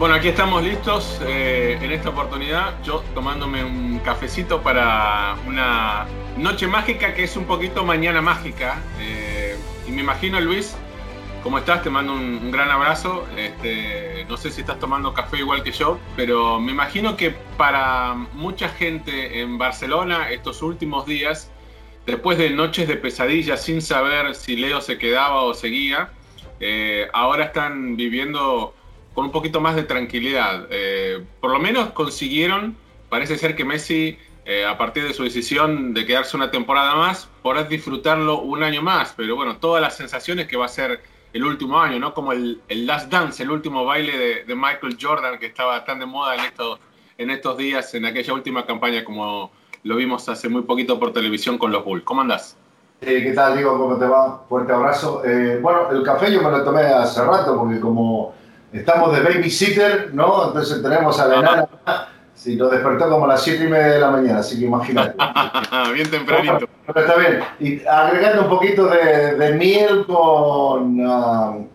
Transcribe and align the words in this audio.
Bueno, 0.00 0.14
aquí 0.14 0.28
estamos 0.28 0.62
listos 0.62 1.20
eh, 1.26 1.78
en 1.78 1.92
esta 1.92 2.08
oportunidad, 2.08 2.82
yo 2.82 3.04
tomándome 3.12 3.62
un 3.62 3.98
cafecito 3.98 4.62
para 4.62 5.36
una 5.46 6.06
noche 6.38 6.66
mágica 6.66 7.12
que 7.12 7.24
es 7.24 7.36
un 7.36 7.44
poquito 7.44 7.84
mañana 7.84 8.22
mágica. 8.22 8.80
Eh, 8.98 9.58
y 9.86 9.90
me 9.92 10.00
imagino, 10.00 10.40
Luis, 10.40 10.74
¿cómo 11.42 11.58
estás? 11.58 11.82
Te 11.82 11.90
mando 11.90 12.14
un, 12.14 12.50
gran 12.50 12.70
abrazo. 12.70 13.26
Este, 13.36 14.24
no 14.26 14.38
sé 14.38 14.50
si 14.50 14.62
estás 14.62 14.78
tomando 14.78 15.12
café 15.12 15.36
igual 15.36 15.62
que 15.62 15.72
yo, 15.72 15.98
pero 16.16 16.58
me 16.58 16.72
imagino 16.72 17.14
que 17.14 17.34
para 17.58 18.14
mucha 18.32 18.70
gente 18.70 19.42
en 19.42 19.58
Barcelona 19.58 20.30
estos 20.30 20.62
últimos 20.62 21.04
días, 21.04 21.50
después 22.06 22.38
de 22.38 22.48
noches 22.48 22.88
de 22.88 22.96
pesadillas 22.96 23.62
sin 23.62 23.82
saber 23.82 24.34
si 24.34 24.56
Leo 24.56 24.80
se 24.80 24.96
quedaba 24.96 25.42
o 25.42 25.52
seguía, 25.52 26.08
eh, 26.58 27.06
ahora 27.12 27.44
están 27.44 27.96
viviendo 27.96 28.74
con 29.14 29.26
un 29.26 29.32
poquito 29.32 29.60
más 29.60 29.76
de 29.76 29.82
tranquilidad. 29.82 30.66
Eh, 30.70 31.24
por 31.40 31.50
lo 31.50 31.58
menos 31.58 31.90
consiguieron, 31.90 32.76
parece 33.08 33.36
ser 33.36 33.56
que 33.56 33.64
Messi, 33.64 34.18
eh, 34.44 34.64
a 34.64 34.78
partir 34.78 35.04
de 35.04 35.12
su 35.12 35.24
decisión 35.24 35.94
de 35.94 36.06
quedarse 36.06 36.36
una 36.36 36.50
temporada 36.50 36.94
más, 36.94 37.28
podrá 37.42 37.64
disfrutarlo 37.64 38.40
un 38.40 38.62
año 38.62 38.82
más. 38.82 39.14
Pero 39.16 39.36
bueno, 39.36 39.56
todas 39.56 39.82
las 39.82 39.96
sensaciones 39.96 40.46
que 40.46 40.56
va 40.56 40.66
a 40.66 40.68
ser 40.68 41.00
el 41.32 41.44
último 41.44 41.80
año, 41.80 41.98
¿no? 41.98 42.14
Como 42.14 42.32
el, 42.32 42.60
el 42.68 42.86
Last 42.86 43.10
Dance, 43.10 43.42
el 43.42 43.50
último 43.50 43.84
baile 43.84 44.16
de, 44.16 44.44
de, 44.44 44.54
Michael 44.54 44.96
Jordan 45.00 45.38
que 45.38 45.46
estaba 45.46 45.84
tan 45.84 46.00
de 46.00 46.06
moda 46.06 46.34
en 46.34 46.40
estos, 46.40 46.80
en 47.18 47.30
estos 47.30 47.56
días, 47.56 47.94
en 47.94 48.04
aquella 48.04 48.32
última 48.32 48.66
campaña 48.66 49.04
como 49.04 49.52
lo 49.82 49.96
vimos 49.96 50.28
hace 50.28 50.48
muy 50.48 50.62
poquito 50.62 50.98
por 50.98 51.12
televisión 51.12 51.56
con 51.56 51.72
los 51.72 51.84
Bulls. 51.84 52.04
¿Cómo 52.04 52.20
andás? 52.20 52.56
Eh, 53.00 53.22
¿Qué 53.22 53.32
tal, 53.32 53.54
Diego? 53.54 53.78
¿Cómo 53.78 53.96
te 53.96 54.06
va? 54.06 54.42
Fuerte 54.48 54.72
abrazo. 54.72 55.22
Eh, 55.24 55.58
bueno, 55.62 55.90
el 55.90 56.02
café 56.02 56.30
yo 56.30 56.42
me 56.42 56.50
lo 56.50 56.62
tomé 56.62 56.82
hace 56.82 57.24
rato 57.24 57.56
porque 57.56 57.80
como 57.80 58.34
estamos 58.72 59.12
de 59.14 59.20
babysitter, 59.20 60.10
¿no? 60.14 60.48
Entonces 60.48 60.82
tenemos 60.82 61.18
a 61.18 61.28
la 61.28 61.38
enana. 61.38 61.68
Sí, 62.34 62.56
lo 62.56 62.70
despertó 62.70 63.10
como 63.10 63.26
a 63.26 63.28
las 63.28 63.42
7 63.42 63.64
y 63.64 63.68
media 63.68 63.86
de 63.86 64.00
la 64.00 64.10
mañana, 64.10 64.38
así 64.38 64.58
que 64.58 64.64
imagínate. 64.64 65.14
bien 65.92 66.10
tempranito. 66.10 66.66
Pero 66.86 67.00
está 67.00 67.16
bien. 67.16 67.40
Y 67.60 67.86
agregando 67.86 68.44
un 68.44 68.48
poquito 68.48 68.86
de, 68.86 69.34
de 69.34 69.52
miel 69.56 70.06
con 70.06 71.06
uh, 71.06 71.68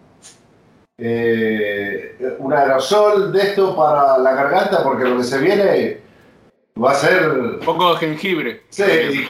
eh, 0.97 2.35
un 2.39 2.53
aerosol 2.53 3.31
de 3.31 3.41
esto 3.41 3.75
para 3.75 4.17
la 4.17 4.33
garganta, 4.33 4.81
porque 4.81 5.03
lo 5.03 5.17
que 5.17 5.23
se 5.23 5.37
viene 5.37 6.01
va 6.81 6.91
a 6.91 6.95
ser. 6.95 7.29
Un 7.29 7.59
poco 7.59 7.93
de 7.93 7.99
jengibre. 7.99 8.63
Sí, 8.69 8.83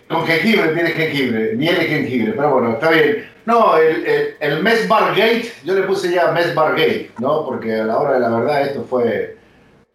con 0.07 0.25
jengibre, 0.25 0.69
tiene 0.69 0.89
jengibre, 0.91 1.55
miel 1.55 1.81
y 1.81 1.85
jengibre, 1.85 2.33
pero 2.33 2.53
bueno, 2.53 2.71
está 2.73 2.91
bien. 2.91 3.34
No, 3.45 3.77
el, 3.77 4.05
el, 4.05 4.35
el 4.39 4.63
Mes 4.63 4.87
Bargate, 4.87 5.51
yo 5.63 5.75
le 5.75 5.83
puse 5.83 6.11
ya 6.11 6.31
Mes 6.31 6.55
Bargate, 6.55 7.11
¿no? 7.19 7.45
Porque 7.45 7.75
a 7.75 7.83
la 7.83 7.99
hora 7.99 8.13
de 8.13 8.19
la 8.19 8.29
verdad 8.29 8.61
esto 8.63 8.85
fue 8.89 9.37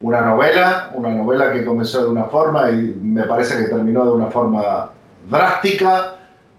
una 0.00 0.20
novela, 0.20 0.90
una 0.94 1.10
novela 1.10 1.52
que 1.52 1.64
comenzó 1.64 2.04
de 2.04 2.10
una 2.10 2.24
forma 2.24 2.70
y 2.70 2.96
me 3.02 3.24
parece 3.24 3.56
que 3.56 3.64
terminó 3.64 4.04
de 4.04 4.12
una 4.12 4.26
forma 4.28 4.90
drástica 5.28 6.16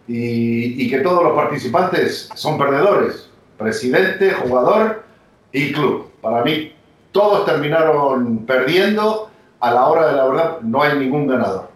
y, 0.08 0.84
y 0.84 0.90
que 0.90 1.00
todos 1.00 1.24
los 1.24 1.34
participantes 1.34 2.30
son 2.36 2.58
perdedores, 2.58 3.30
presidente, 3.58 4.34
jugador 4.34 5.04
y 5.52 5.72
club. 5.72 6.12
Para 6.22 6.44
mí 6.44 6.74
todos 7.12 7.46
terminaron 7.46 8.46
perdiendo, 8.46 9.30
a 9.60 9.72
la 9.72 9.88
hora 9.88 10.08
de 10.08 10.14
la 10.14 10.26
verdad 10.28 10.60
no 10.62 10.82
hay 10.82 10.98
ningún 10.98 11.28
ganador. 11.28 11.70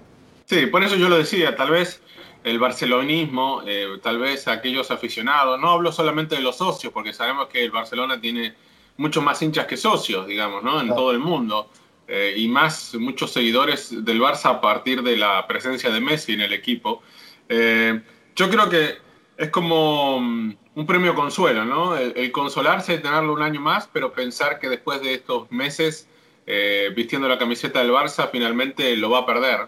Sí, 0.45 0.65
por 0.67 0.83
eso 0.83 0.95
yo 0.95 1.09
lo 1.09 1.17
decía, 1.17 1.55
tal 1.55 1.71
vez 1.71 2.01
el 2.45 2.59
barcelonismo, 2.59 3.63
eh, 3.65 3.97
tal 4.03 4.19
vez 4.19 4.47
aquellos 4.47 4.91
aficionados, 4.91 5.59
no 5.59 5.71
hablo 5.71 5.91
solamente 5.91 6.35
de 6.35 6.41
los 6.41 6.57
socios, 6.57 6.93
porque 6.93 7.11
sabemos 7.11 7.47
que 7.47 7.65
el 7.65 7.71
Barcelona 7.71 8.21
tiene 8.21 8.53
muchos 8.97 9.23
más 9.23 9.41
hinchas 9.41 9.65
que 9.65 9.75
socios, 9.75 10.27
digamos, 10.27 10.63
¿no? 10.63 10.79
En 10.79 10.89
todo 10.89 11.09
el 11.11 11.19
mundo. 11.19 11.69
Eh, 12.07 12.35
y 12.37 12.47
más 12.47 12.93
muchos 12.99 13.31
seguidores 13.31 14.05
del 14.05 14.21
Barça 14.21 14.51
a 14.51 14.61
partir 14.61 15.01
de 15.01 15.17
la 15.17 15.47
presencia 15.47 15.89
de 15.89 15.99
Messi 15.99 16.33
en 16.33 16.41
el 16.41 16.53
equipo. 16.53 17.01
Eh, 17.49 17.99
yo 18.35 18.47
creo 18.47 18.69
que 18.69 18.99
es 19.37 19.49
como 19.49 20.17
um, 20.17 20.55
un 20.75 20.85
premio 20.85 21.15
consuelo, 21.15 21.65
¿no? 21.65 21.97
El, 21.97 22.13
el, 22.15 22.31
consolarse 22.31 22.91
de 22.91 22.97
tenerlo 22.99 23.33
un 23.33 23.41
año 23.41 23.59
más, 23.59 23.89
pero 23.91 24.13
pensar 24.13 24.59
que 24.59 24.69
después 24.69 25.01
de 25.01 25.15
estos 25.15 25.51
meses 25.51 26.07
eh, 26.45 26.93
vistiendo 26.95 27.27
la 27.27 27.39
camiseta 27.39 27.79
del 27.79 27.89
Barça 27.89 28.29
finalmente 28.31 28.95
lo 28.97 29.09
va 29.09 29.19
a 29.19 29.25
perder. 29.25 29.67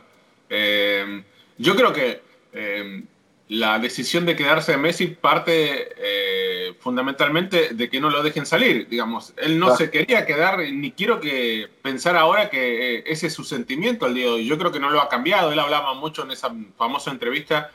Yo 1.58 1.76
creo 1.76 1.92
que 1.92 2.27
eh, 2.58 3.04
la 3.50 3.80
decisión 3.80 4.26
de 4.26 4.36
quedarse 4.36 4.74
de 4.74 4.78
Messi 4.78 5.08
parte 5.08 5.90
eh, 5.98 6.74
fundamentalmente 6.80 7.70
de 7.74 7.90
que 7.90 8.02
no 8.02 8.10
lo 8.10 8.22
dejen 8.22 8.46
salir. 8.46 8.90
Digamos, 8.90 9.34
él 9.38 9.58
no 9.58 9.68
claro. 9.68 9.78
se 9.78 9.90
quería 9.92 10.26
quedar, 10.26 10.60
ni 10.60 10.92
quiero 10.92 11.22
que 11.22 11.70
pensar 11.82 12.18
ahora 12.18 12.50
que 12.50 12.98
eh, 12.98 13.04
ese 13.08 13.28
es 13.28 13.34
su 13.34 13.46
sentimiento 13.46 14.06
al 14.06 14.16
día 14.16 14.26
de 14.26 14.32
hoy. 14.32 14.46
Yo 14.46 14.58
creo 14.58 14.72
que 14.72 14.82
no 14.82 14.90
lo 14.90 15.02
ha 15.02 15.08
cambiado. 15.08 15.54
Él 15.54 15.60
hablaba 15.60 15.94
mucho 15.94 16.24
en 16.24 16.32
esa 16.32 16.54
famosa 16.78 17.12
entrevista 17.12 17.72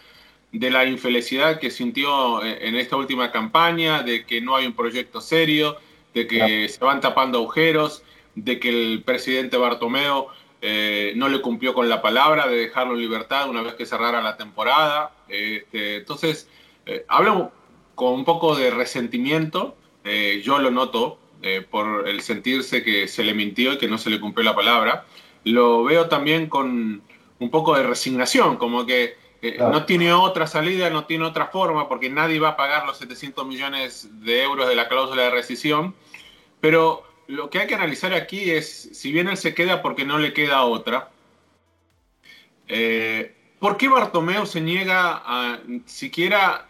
de 0.52 0.70
la 0.70 0.84
infelicidad 0.84 1.58
que 1.58 1.70
sintió 1.70 2.44
en 2.44 2.76
esta 2.76 2.96
última 2.96 3.32
campaña, 3.32 4.02
de 4.02 4.26
que 4.26 4.43
no 4.43 4.55
hay 4.55 4.67
un 4.67 4.75
proyecto 4.75 5.23
serio, 5.23 5.79
de 6.12 6.26
que 6.26 6.37
claro. 6.37 6.69
se 6.69 6.84
van 6.84 7.00
tapando 7.00 7.38
agujeros, 7.38 8.02
de 8.34 8.61
que 8.61 8.69
el 8.69 9.02
presidente 9.02 9.56
Bartomeo 9.56 10.29
eh, 10.64 11.12
no 11.17 11.29
le 11.29 11.43
cumplió 11.43 11.75
con 11.75 11.88
la 11.88 12.00
palabra 12.00 12.47
de 12.47 12.56
dejarlo 12.56 12.94
en 12.94 13.00
libertad 13.00 13.50
una 13.50 13.62
vez 13.62 13.75
que 13.75 13.85
cerrara 13.85 14.23
la 14.23 14.37
temporada. 14.37 15.11
Este, 15.29 15.97
entonces, 15.97 16.49
eh, 16.87 17.05
habla 17.09 17.50
con 17.97 18.14
un 18.14 18.25
poco 18.25 18.55
de 18.55 18.70
resentimiento, 18.70 19.76
eh, 20.05 20.41
yo 20.44 20.59
lo 20.59 20.70
noto, 20.70 21.19
eh, 21.43 21.67
por 21.69 22.09
el 22.09 22.20
sentirse 22.23 22.85
que 22.85 23.09
se 23.09 23.25
le 23.25 23.35
mintió 23.35 23.73
y 23.73 23.79
que 23.79 23.88
no 23.88 23.99
se 23.99 24.09
le 24.09 24.20
cumplió 24.20 24.44
la 24.44 24.55
palabra. 24.55 25.05
Lo 25.43 25.82
veo 25.82 26.09
también 26.09 26.49
con 26.49 27.03
un 27.41 27.50
poco 27.50 27.75
de 27.76 27.82
resignación, 27.82 28.56
como 28.56 28.87
que 28.87 29.20
no 29.58 29.85
tiene 29.87 30.12
otra 30.12 30.47
salida, 30.47 30.88
no 30.88 31.06
tiene 31.06 31.25
otra 31.25 31.49
forma, 31.49 31.88
porque 31.88 32.08
nadie 32.08 32.38
va 32.38 32.50
a 32.50 32.56
pagar 32.56 32.87
los 32.87 32.99
700 32.99 33.44
millones 33.44 34.08
de 34.20 34.44
euros 34.44 34.69
de 34.69 34.76
la 34.76 34.87
cláusula 34.87 35.23
de 35.23 35.31
rescisión. 35.31 35.97
Pero 36.61 37.03
lo 37.26 37.50
que 37.50 37.60
hay 37.60 37.66
que 37.66 37.74
analizar 37.74 38.12
aquí 38.14 38.50
es, 38.50 38.90
si 38.92 39.12
bien 39.12 39.28
él 39.28 39.36
se 39.36 39.54
queda 39.54 39.82
porque 39.82 40.04
no 40.04 40.19
le 40.19 40.32
queda 40.32 40.64
otra, 40.64 41.10
eh, 42.69 43.34
¿por 43.58 43.76
qué 43.76 43.88
Bartomeu 43.88 44.46
se 44.46 44.60
niega 44.60 45.22
a 45.24 45.60
siquiera 45.86 46.66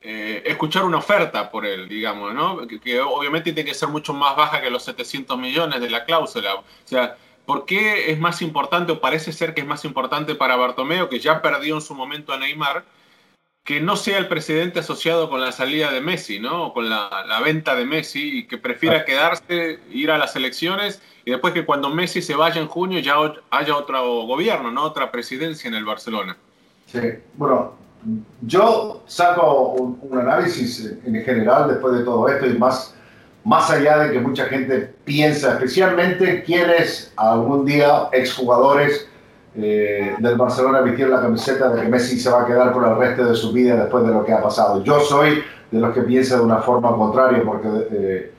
eh, 0.00 0.42
escuchar 0.46 0.84
una 0.84 0.98
oferta 0.98 1.50
por 1.50 1.64
él, 1.64 1.88
digamos, 1.88 2.34
¿no? 2.34 2.66
Que, 2.66 3.00
obviamente 3.00 3.52
tiene 3.52 3.68
que 3.68 3.74
ser 3.74 3.88
mucho 3.88 4.12
más 4.12 4.34
baja 4.36 4.60
que 4.60 4.70
los 4.70 4.84
700 4.84 5.38
millones 5.38 5.80
de 5.80 5.90
la 5.90 6.04
cláusula. 6.04 6.56
O 6.56 6.64
sea, 6.84 7.16
¿por 7.46 7.66
qué 7.66 8.10
es 8.10 8.18
más 8.18 8.42
importante, 8.42 8.92
o 8.92 9.00
parece 9.00 9.32
ser 9.32 9.54
que 9.54 9.60
es 9.60 9.66
más 9.66 9.84
importante 9.84 10.34
para 10.34 10.56
Bartomeo, 10.56 11.08
que 11.08 11.20
ya 11.20 11.40
perdió 11.40 11.76
en 11.76 11.80
su 11.80 11.94
momento 11.94 12.32
a 12.32 12.38
Neymar, 12.38 12.84
que 13.64 13.80
no 13.80 13.96
sea 13.96 14.18
el 14.18 14.26
presidente 14.26 14.80
asociado 14.80 15.30
con 15.30 15.40
la 15.40 15.52
salida 15.52 15.92
de 15.92 16.00
Messi, 16.00 16.40
¿no? 16.40 16.66
O 16.66 16.72
con 16.72 16.90
la, 16.90 17.40
venta 17.44 17.76
de 17.76 17.84
Messi, 17.84 18.38
y 18.38 18.46
que 18.46 18.58
prefiera 18.58 19.04
quedarse, 19.04 19.78
ir 19.90 20.10
a 20.10 20.18
las 20.18 20.34
elecciones, 20.34 21.00
y 21.24 21.30
después 21.30 21.54
que 21.54 21.64
cuando 21.64 21.88
Messi 21.88 22.22
se 22.22 22.34
vaya 22.34 22.60
en 22.60 22.66
junio 22.66 22.98
ya 22.98 23.14
haya 23.50 23.76
otro 23.76 24.26
gobierno, 24.26 24.72
¿no? 24.72 24.82
Otra 24.82 25.12
presidencia 25.12 25.68
en 25.68 25.74
el 25.74 25.84
Barcelona. 25.84 26.36
Sí, 26.86 27.00
bueno, 27.34 27.74
yo 28.40 29.02
saco 29.06 29.74
un, 29.74 30.18
análisis 30.18 30.94
en 31.04 31.24
general 31.24 31.68
después 31.68 31.94
de 31.98 32.04
todo 32.04 32.28
esto 32.28 32.46
y 32.46 32.58
más, 32.58 32.96
más 33.44 33.70
allá 33.70 33.98
de 33.98 34.12
que 34.12 34.18
mucha 34.18 34.46
gente 34.46 34.92
piensa, 35.04 35.52
especialmente 35.52 36.42
quienes 36.42 37.12
algún 37.16 37.64
día 37.64 38.08
exjugadores 38.12 39.08
eh, 39.54 40.14
del 40.18 40.36
Barcelona 40.36 40.80
vistieron 40.80 41.14
la 41.14 41.20
camiseta 41.20 41.68
de 41.70 41.82
que 41.82 41.88
Messi 41.88 42.18
se 42.18 42.30
va 42.30 42.42
a 42.42 42.46
quedar 42.46 42.72
por 42.72 42.86
el 42.86 42.96
resto 42.96 43.26
de 43.26 43.34
su 43.34 43.52
vida 43.52 43.76
después 43.76 44.04
de 44.04 44.12
lo 44.12 44.24
que 44.24 44.32
ha 44.32 44.42
pasado. 44.42 44.82
Yo 44.82 45.00
soy 45.00 45.42
de 45.70 45.80
los 45.80 45.94
que 45.94 46.02
piensan 46.02 46.38
de 46.38 46.44
una 46.44 46.58
forma 46.58 46.94
contraria, 46.96 47.42
porque 47.44 47.68
eh, 47.90 48.32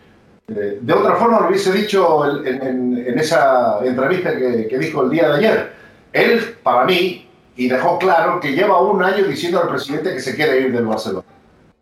eh, 0.48 0.80
de 0.81 0.94
otra 0.94 1.15
forma 1.15 1.39
lo 1.39 1.48
hubiese 1.50 1.71
dicho 1.71 2.25
en, 2.45 3.18
esa 3.18 3.80
entrevista 3.83 4.36
que, 4.36 4.68
que 4.68 4.77
dijo 4.80 5.04
el 5.04 5.10
día 5.10 5.30
de 5.30 5.38
ayer. 5.38 5.74
Él, 6.12 6.57
para 6.63 6.86
mí, 6.86 7.27
y 7.56 7.68
dejó 7.68 8.00
claro 8.00 8.39
que 8.39 8.54
lleva 8.54 8.81
un 8.81 9.04
año 9.04 9.24
diciendo 9.25 9.62
al 9.62 9.69
presidente 9.69 10.13
que 10.13 10.19
se 10.19 10.36
quiere 10.36 10.62
ir 10.62 10.74
del 10.74 10.86
Barcelona. 10.86 11.25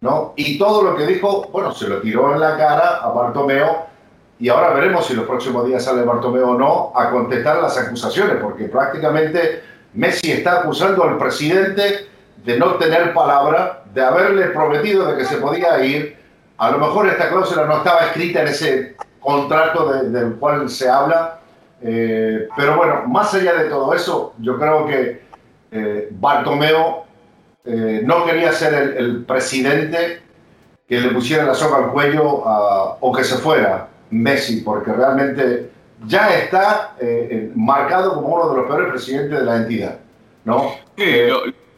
¿no? 0.02 0.34
Y 0.36 0.58
todo 0.58 0.84
lo 0.84 0.96
que 0.96 1.06
dijo, 1.06 1.48
bueno, 1.52 1.72
se 1.72 1.88
lo 1.88 2.02
tiró 2.02 2.34
en 2.34 2.40
la 2.40 2.58
cara 2.58 2.98
a 2.98 3.10
Bartomeo 3.10 3.86
y 4.42 4.50
ahora 4.50 4.74
veremos 4.74 5.06
si 5.06 5.14
los 5.14 5.28
próximos 5.28 5.68
días 5.68 5.84
sale 5.84 6.02
Bartomeo 6.02 6.50
o 6.50 6.58
no 6.58 6.92
a 6.96 7.12
contestar 7.12 7.62
las 7.62 7.78
acusaciones, 7.78 8.38
porque 8.42 8.66
prácticamente 8.66 9.62
Messi 9.94 10.32
está 10.32 10.62
acusando 10.62 11.04
al 11.04 11.20
presidente 11.20 12.08
de 12.44 12.58
no 12.58 12.74
tener 12.78 13.14
palabra, 13.14 13.84
de 13.94 14.02
haberle 14.02 14.48
prometido 14.48 15.06
de 15.06 15.18
que 15.18 15.26
se 15.26 15.38
podía 15.38 15.86
ir. 15.86 16.18
A 16.58 16.72
lo 16.72 16.80
mejor 16.80 17.08
esta 17.08 17.30
cláusula 17.30 17.68
no 17.68 17.78
estaba 17.78 18.08
escrita 18.08 18.42
en 18.42 18.48
ese 18.48 18.96
contrato 19.20 19.92
del 19.92 20.34
cual 20.38 20.68
se 20.72 20.90
habla, 20.90 21.38
eh, 21.84 22.48
pero 22.58 22.78
bueno, 22.78 23.04
más 23.06 23.32
allá 23.36 23.54
de 23.54 23.70
todo 23.70 23.94
eso, 23.94 24.34
yo 24.40 24.58
creo 24.58 24.88
que 24.88 25.22
eh, 25.70 26.08
Bartomeo 26.14 27.04
eh, 27.64 28.02
no 28.04 28.26
quería 28.26 28.52
ser 28.54 28.74
el, 28.74 29.24
presidente 29.24 30.24
que 30.88 31.00
le 31.00 31.10
pusiera 31.10 31.44
la 31.44 31.54
soga 31.54 31.78
al 31.78 31.92
cuello 31.92 32.24
o 32.24 33.12
que 33.16 33.24
se 33.24 33.38
fuera 33.38 33.91
Messi, 34.12 34.62
porque 34.62 34.92
realmente 34.92 35.72
ya 36.06 36.36
está 36.36 36.96
eh, 37.00 37.52
marcado 37.56 38.16
como 38.16 38.36
uno 38.36 38.50
de 38.50 38.58
los 38.58 38.68
peores 38.68 38.90
presidentes 38.90 39.40
de 39.40 39.46
la 39.46 39.58
entidad. 39.58 39.98
¿no? 40.44 40.74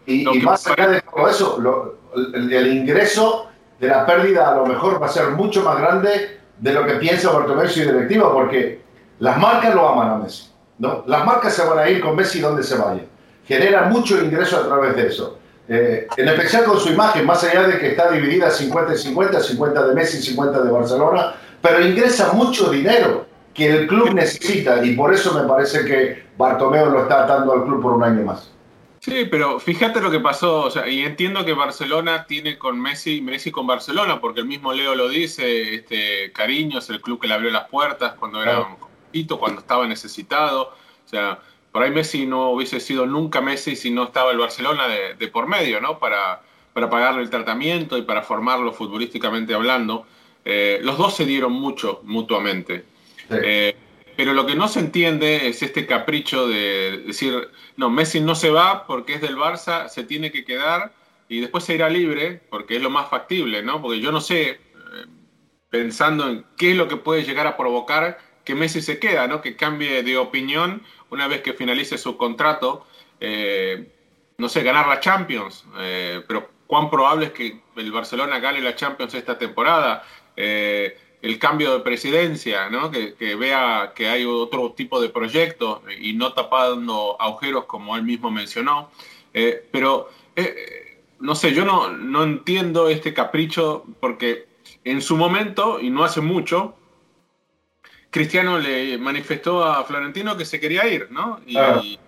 y, 0.05 0.23
más 0.41 0.65
allá 0.67 0.87
de 0.87 1.01
todo 1.01 1.27
eso, 1.29 1.97
el, 2.33 2.67
ingreso 2.67 3.47
de 3.79 3.87
la 3.87 4.05
pérdida 4.05 4.51
a 4.51 4.55
lo 4.55 4.65
mejor 4.65 5.01
va 5.01 5.07
a 5.07 5.09
ser 5.09 5.29
mucho 5.31 5.63
más 5.63 5.77
grande 5.77 6.39
de 6.59 6.73
lo 6.73 6.85
que 6.85 6.93
piensa 6.93 7.31
Bartomeu 7.31 7.65
y 7.65 7.79
directiva, 7.79 8.31
porque 8.31 8.81
las 9.19 9.37
marcas 9.37 9.75
lo 9.75 9.87
aman 9.87 10.09
a 10.11 10.17
Messi. 10.17 10.49
¿no? 10.79 11.03
Las 11.07 11.25
marcas 11.25 11.53
se 11.53 11.65
van 11.65 11.79
a 11.79 11.89
ir 11.89 12.01
con 12.01 12.15
Messi 12.15 12.39
donde 12.39 12.63
se 12.63 12.77
vaya 12.77 13.03
genera 13.47 13.83
mucho 13.83 14.21
ingreso 14.21 14.57
a 14.57 14.65
través 14.65 14.95
de 14.95 15.07
eso. 15.07 15.39
Eh, 15.67 16.07
en 16.17 16.27
especial 16.27 16.65
con 16.65 16.79
su 16.79 16.89
imagen, 16.89 17.25
más 17.25 17.43
allá 17.43 17.67
de 17.67 17.79
que 17.79 17.91
está 17.91 18.11
dividida 18.11 18.51
50 18.51 18.93
y 18.93 18.97
50, 18.97 19.39
50 19.39 19.87
de 19.87 19.93
Messi 19.93 20.17
y 20.17 20.21
50 20.21 20.61
de 20.61 20.71
Barcelona, 20.71 21.35
pero 21.63 21.83
ingresa 21.83 22.33
mucho 22.33 22.69
dinero 22.69 23.25
que 23.53 23.69
el 23.69 23.87
club 23.87 24.13
necesita 24.13 24.85
y 24.85 24.95
por 24.95 25.13
eso 25.13 25.33
me 25.33 25.47
parece 25.47 25.85
que 25.85 26.25
Bartomeo 26.37 26.89
lo 26.89 27.03
está 27.03 27.23
atando 27.23 27.53
al 27.53 27.63
club 27.63 27.81
por 27.81 27.93
un 27.93 28.03
año 28.03 28.25
más. 28.25 28.51
Sí, 28.99 29.27
pero 29.31 29.59
fíjate 29.59 30.01
lo 30.01 30.11
que 30.11 30.19
pasó, 30.19 30.69
y 30.87 31.01
entiendo 31.01 31.45
que 31.45 31.53
Barcelona 31.53 32.25
tiene 32.25 32.57
con 32.57 32.79
Messi, 32.79 33.21
Messi 33.21 33.51
con 33.51 33.65
Barcelona, 33.65 34.19
porque 34.19 34.41
el 34.41 34.45
mismo 34.45 34.73
Leo 34.73 34.93
lo 34.93 35.07
dice, 35.07 35.75
este 35.75 36.31
Cariño 36.33 36.79
es 36.79 36.89
el 36.89 37.01
club 37.01 37.19
que 37.19 37.27
le 37.27 37.33
abrió 37.33 37.49
las 37.49 37.69
puertas 37.69 38.13
cuando 38.13 38.41
era 38.41 38.59
un 38.59 38.77
poquito, 38.77 39.39
cuando 39.39 39.61
estaba 39.61 39.87
necesitado, 39.87 40.63
o 40.63 41.07
sea, 41.07 41.39
por 41.71 41.83
ahí 41.83 41.91
Messi 41.91 42.25
no 42.25 42.49
hubiese 42.49 42.81
sido 42.81 43.05
nunca 43.05 43.39
Messi 43.39 43.75
si 43.77 43.89
no 43.89 44.03
estaba 44.03 44.31
el 44.31 44.37
Barcelona 44.37 44.87
de, 44.87 45.27
por 45.29 45.47
medio, 45.47 45.79
¿no? 45.79 45.97
Para, 45.97 46.41
para 46.73 46.89
pagarle 46.89 47.21
el 47.21 47.29
tratamiento 47.29 47.97
y 47.97 48.01
para 48.01 48.21
formarlo 48.21 48.73
futbolísticamente 48.73 49.53
hablando. 49.53 50.05
Eh, 50.45 50.79
los 50.81 50.97
dos 50.97 51.15
se 51.15 51.25
dieron 51.25 51.53
mucho 51.53 52.01
mutuamente. 52.03 52.83
Eh, 53.29 53.75
pero 54.15 54.33
lo 54.33 54.45
que 54.45 54.55
no 54.55 54.67
se 54.67 54.79
entiende 54.79 55.47
es 55.47 55.63
este 55.63 55.87
capricho 55.87 56.47
de 56.47 57.03
decir, 57.07 57.49
no, 57.77 57.89
Messi 57.89 58.19
no 58.21 58.35
se 58.35 58.51
va 58.51 58.85
porque 58.85 59.15
es 59.15 59.21
del 59.21 59.37
Barça, 59.37 59.87
se 59.87 60.03
tiene 60.03 60.31
que 60.31 60.45
quedar 60.45 60.93
y 61.29 61.39
después 61.39 61.63
se 61.63 61.75
irá 61.75 61.89
libre 61.89 62.41
porque 62.49 62.75
es 62.75 62.81
lo 62.81 62.89
más 62.89 63.09
factible, 63.09 63.63
¿no? 63.63 63.81
Porque 63.81 63.99
yo 63.99 64.11
no 64.11 64.21
sé, 64.21 64.49
eh, 64.49 64.59
pensando 65.69 66.29
en 66.29 66.45
qué 66.57 66.71
es 66.71 66.77
lo 66.77 66.87
que 66.87 66.97
puede 66.97 67.23
llegar 67.23 67.47
a 67.47 67.57
provocar 67.57 68.19
que 68.43 68.55
Messi 68.55 68.81
se 68.81 68.99
queda, 68.99 69.27
¿no? 69.27 69.41
Que 69.41 69.55
cambie 69.55 70.03
de 70.03 70.17
opinión 70.17 70.83
una 71.09 71.27
vez 71.27 71.41
que 71.41 71.53
finalice 71.53 71.97
su 71.97 72.17
contrato, 72.17 72.85
eh, 73.19 73.91
no 74.37 74.49
sé, 74.49 74.63
ganar 74.63 74.87
la 74.87 74.99
Champions, 74.99 75.65
eh, 75.79 76.23
pero 76.27 76.49
cuán 76.67 76.89
probable 76.89 77.27
es 77.27 77.31
que 77.31 77.61
el 77.77 77.91
Barcelona 77.91 78.39
gane 78.39 78.61
la 78.61 78.75
Champions 78.75 79.13
esta 79.13 79.37
temporada, 79.37 80.03
eh, 80.35 80.97
el 81.21 81.39
cambio 81.39 81.73
de 81.73 81.79
presidencia, 81.79 82.69
¿no? 82.69 82.91
que, 82.91 83.35
vea 83.35 83.93
que 83.95 84.07
hay 84.07 84.25
otro 84.25 84.71
tipo 84.71 85.01
de 85.01 85.09
proyectos 85.09 85.81
y 85.99 86.13
no 86.13 86.33
tapando 86.33 87.15
agujeros 87.19 87.65
como 87.65 87.95
él 87.95 88.03
mismo 88.03 88.29
mencionó. 88.29 88.91
pero, 89.71 90.09
no 91.19 91.35
sé, 91.35 91.53
yo 91.53 91.63
no, 91.63 91.89
no 91.89 92.23
entiendo 92.23 92.89
este 92.89 93.13
capricho 93.13 93.85
porque 94.01 94.47
en 94.83 95.01
su 95.01 95.15
momento, 95.15 95.79
y 95.79 95.89
no 95.89 96.03
hace 96.03 96.21
mucho, 96.21 96.75
Cristiano 98.09 98.59
le 98.59 98.97
manifestó 98.97 99.63
a 99.63 99.83
Florentino 99.85 100.37
que 100.37 100.45
se 100.45 100.59
quería 100.59 100.87
ir, 100.87 101.09
¿no? 101.09 101.39
Y, 101.47 101.99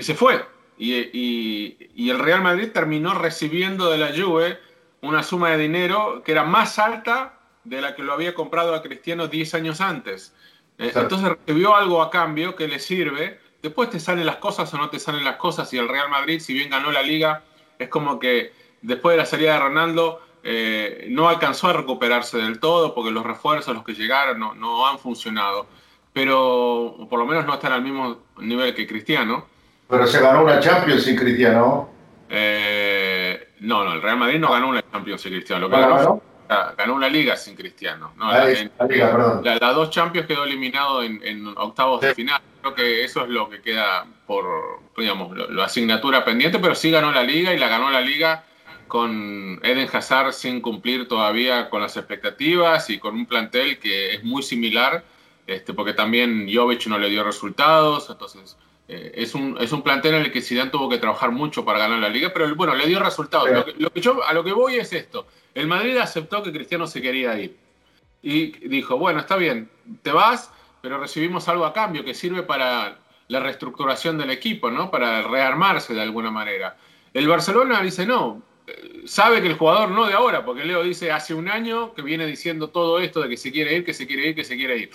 se 0.00 0.14
fue. 0.14 0.44
Y, 0.78 2.10
el 2.10 2.18
Real 2.18 2.42
Madrid 2.42 2.70
terminó 2.72 3.14
recibiendo 3.14 3.90
de 3.90 3.98
la 3.98 4.12
Juve 4.16 4.58
una 5.00 5.22
suma 5.22 5.50
de 5.50 5.58
dinero 5.58 6.22
que 6.24 6.32
era 6.32 6.44
más 6.44 6.78
alta 6.78 7.40
de 7.64 7.80
la 7.80 7.94
que 7.94 8.02
lo 8.02 8.12
había 8.12 8.34
comprado 8.34 8.74
a 8.74 8.82
Cristiano 8.82 9.26
10 9.26 9.54
años 9.54 9.80
antes. 9.80 10.34
Eh, 10.78 10.92
entonces 10.94 11.28
recibió 11.28 11.74
algo 11.74 12.02
a 12.02 12.10
cambio 12.10 12.56
que 12.56 12.68
le 12.68 12.78
sirve. 12.78 13.38
Después 13.62 13.90
te 13.90 13.98
salen 13.98 14.26
las 14.26 14.36
cosas 14.36 14.72
o 14.74 14.78
no 14.78 14.90
te 14.90 14.98
salen 14.98 15.24
las 15.24 15.36
cosas. 15.36 15.72
Y 15.72 15.78
el 15.78 15.88
Real 15.88 16.10
Madrid, 16.10 16.40
si 16.40 16.52
bien 16.52 16.70
ganó 16.70 16.92
la 16.92 17.02
liga, 17.02 17.42
es 17.78 17.88
como 17.88 18.18
que 18.18 18.52
después 18.82 19.14
de 19.14 19.18
la 19.18 19.26
salida 19.26 19.54
de 19.54 19.60
Ronaldo 19.60 20.20
eh, 20.42 21.06
no 21.10 21.28
alcanzó 21.28 21.68
a 21.68 21.72
recuperarse 21.72 22.36
del 22.36 22.60
todo 22.60 22.94
porque 22.94 23.10
los 23.10 23.24
refuerzos, 23.24 23.74
los 23.74 23.84
que 23.84 23.94
llegaron, 23.94 24.38
no, 24.38 24.86
han 24.86 24.98
funcionado. 24.98 25.66
Pero 26.12 27.06
por 27.08 27.18
lo 27.18 27.26
menos 27.26 27.46
no 27.46 27.54
están 27.54 27.72
al 27.72 27.82
mismo 27.82 28.18
nivel 28.38 28.74
que 28.74 28.86
Cristiano. 28.86 29.46
Pero 29.88 30.06
se 30.06 30.20
ganó 30.20 30.42
una 30.42 30.60
Champions 30.60 31.02
sin 31.02 31.16
Cristiano. 31.16 31.88
Eh, 32.28 33.48
no, 33.60 33.84
no, 33.84 33.94
el 33.94 34.02
Real 34.02 34.18
Madrid 34.18 34.38
no 34.38 34.52
ganó 34.52 34.68
una 34.68 34.82
Champions 34.92 35.22
sin 35.22 35.32
Cristiano. 35.32 35.62
Lo 35.62 35.70
que 35.74 35.80
ganó, 35.80 36.22
ganó 36.48 36.94
una 36.94 37.08
liga 37.08 37.36
sin 37.36 37.54
Cristiano. 37.54 38.12
la, 38.18 39.72
dos 39.72 39.90
Champions 39.90 40.26
quedó 40.26 40.44
eliminado 40.44 41.02
en, 41.02 41.46
octavos 41.56 42.00
de 42.00 42.14
final. 42.14 42.40
Creo 42.60 42.74
que 42.74 43.04
eso 43.04 43.22
es 43.24 43.28
lo 43.28 43.48
que 43.48 43.60
queda 43.60 44.06
por, 44.26 44.44
digamos, 44.96 45.36
la 45.50 45.64
asignatura 45.64 46.24
pendiente, 46.24 46.58
pero 46.58 46.74
sí 46.74 46.90
ganó 46.90 47.12
la 47.12 47.22
liga 47.22 47.52
y 47.52 47.58
la 47.58 47.68
ganó 47.68 47.90
la 47.90 48.00
liga 48.00 48.44
con 48.88 49.60
Eden 49.62 49.88
Hazard 49.92 50.32
sin 50.32 50.60
cumplir 50.60 51.08
todavía 51.08 51.68
con 51.70 51.82
las 51.82 51.96
expectativas 51.96 52.90
y 52.90 52.98
con 52.98 53.14
un 53.14 53.26
plantel 53.26 53.78
que 53.78 54.14
es 54.14 54.24
muy 54.24 54.42
similar, 54.42 55.04
este, 55.46 55.74
porque 55.74 55.94
también 55.94 56.48
Jovic 56.52 56.86
no 56.86 56.98
le 56.98 57.10
dio 57.10 57.24
resultados, 57.24 58.08
entonces 58.08 58.56
eh, 58.88 59.12
es, 59.14 59.34
un, 59.34 59.56
es 59.60 59.72
un 59.72 59.82
plantel 59.82 60.14
en 60.14 60.22
el 60.22 60.32
que 60.32 60.42
Zidane 60.42 60.70
tuvo 60.70 60.88
que 60.88 60.98
trabajar 60.98 61.30
mucho 61.30 61.64
para 61.64 61.78
ganar 61.78 61.98
la 61.98 62.08
liga, 62.08 62.32
pero 62.32 62.54
bueno, 62.54 62.74
le 62.74 62.86
dio 62.86 63.00
resultados. 63.00 63.48
Lo 63.78 63.90
que, 63.90 64.00
yo, 64.00 64.22
a 64.24 64.32
lo 64.32 64.44
que 64.44 64.52
voy 64.52 64.76
es 64.76 64.92
esto, 64.92 65.26
el 65.54 65.66
Madrid 65.66 65.96
aceptó 65.96 66.42
que 66.42 66.52
Cristiano 66.52 66.86
se 66.86 67.00
quería 67.00 67.38
ir 67.38 67.56
y 68.22 68.46
dijo, 68.68 68.96
bueno, 68.96 69.20
está 69.20 69.36
bien, 69.36 69.70
te 70.02 70.10
vas, 70.10 70.50
pero 70.80 70.98
recibimos 70.98 71.48
algo 71.48 71.64
a 71.66 71.72
cambio 71.72 72.04
que 72.04 72.14
sirve 72.14 72.42
para 72.42 72.98
la 73.28 73.40
reestructuración 73.40 74.18
del 74.18 74.30
equipo, 74.30 74.70
¿no? 74.70 74.90
Para 74.90 75.22
rearmarse 75.22 75.94
de 75.94 76.02
alguna 76.02 76.30
manera. 76.30 76.76
El 77.12 77.28
Barcelona 77.28 77.80
dice 77.80 78.06
no, 78.06 78.42
sabe 79.06 79.40
que 79.40 79.48
el 79.48 79.54
jugador 79.54 79.90
no 79.90 80.06
de 80.06 80.14
ahora, 80.14 80.44
porque 80.44 80.64
Leo 80.64 80.82
dice 80.82 81.12
hace 81.12 81.34
un 81.34 81.48
año 81.48 81.94
que 81.94 82.02
viene 82.02 82.26
diciendo 82.26 82.68
todo 82.68 82.98
esto 82.98 83.20
de 83.22 83.28
que 83.28 83.36
se 83.36 83.52
quiere 83.52 83.76
ir, 83.76 83.84
que 83.84 83.94
se 83.94 84.06
quiere 84.06 84.28
ir, 84.28 84.34
que 84.34 84.44
se 84.44 84.56
quiere 84.56 84.78
ir. 84.78 84.90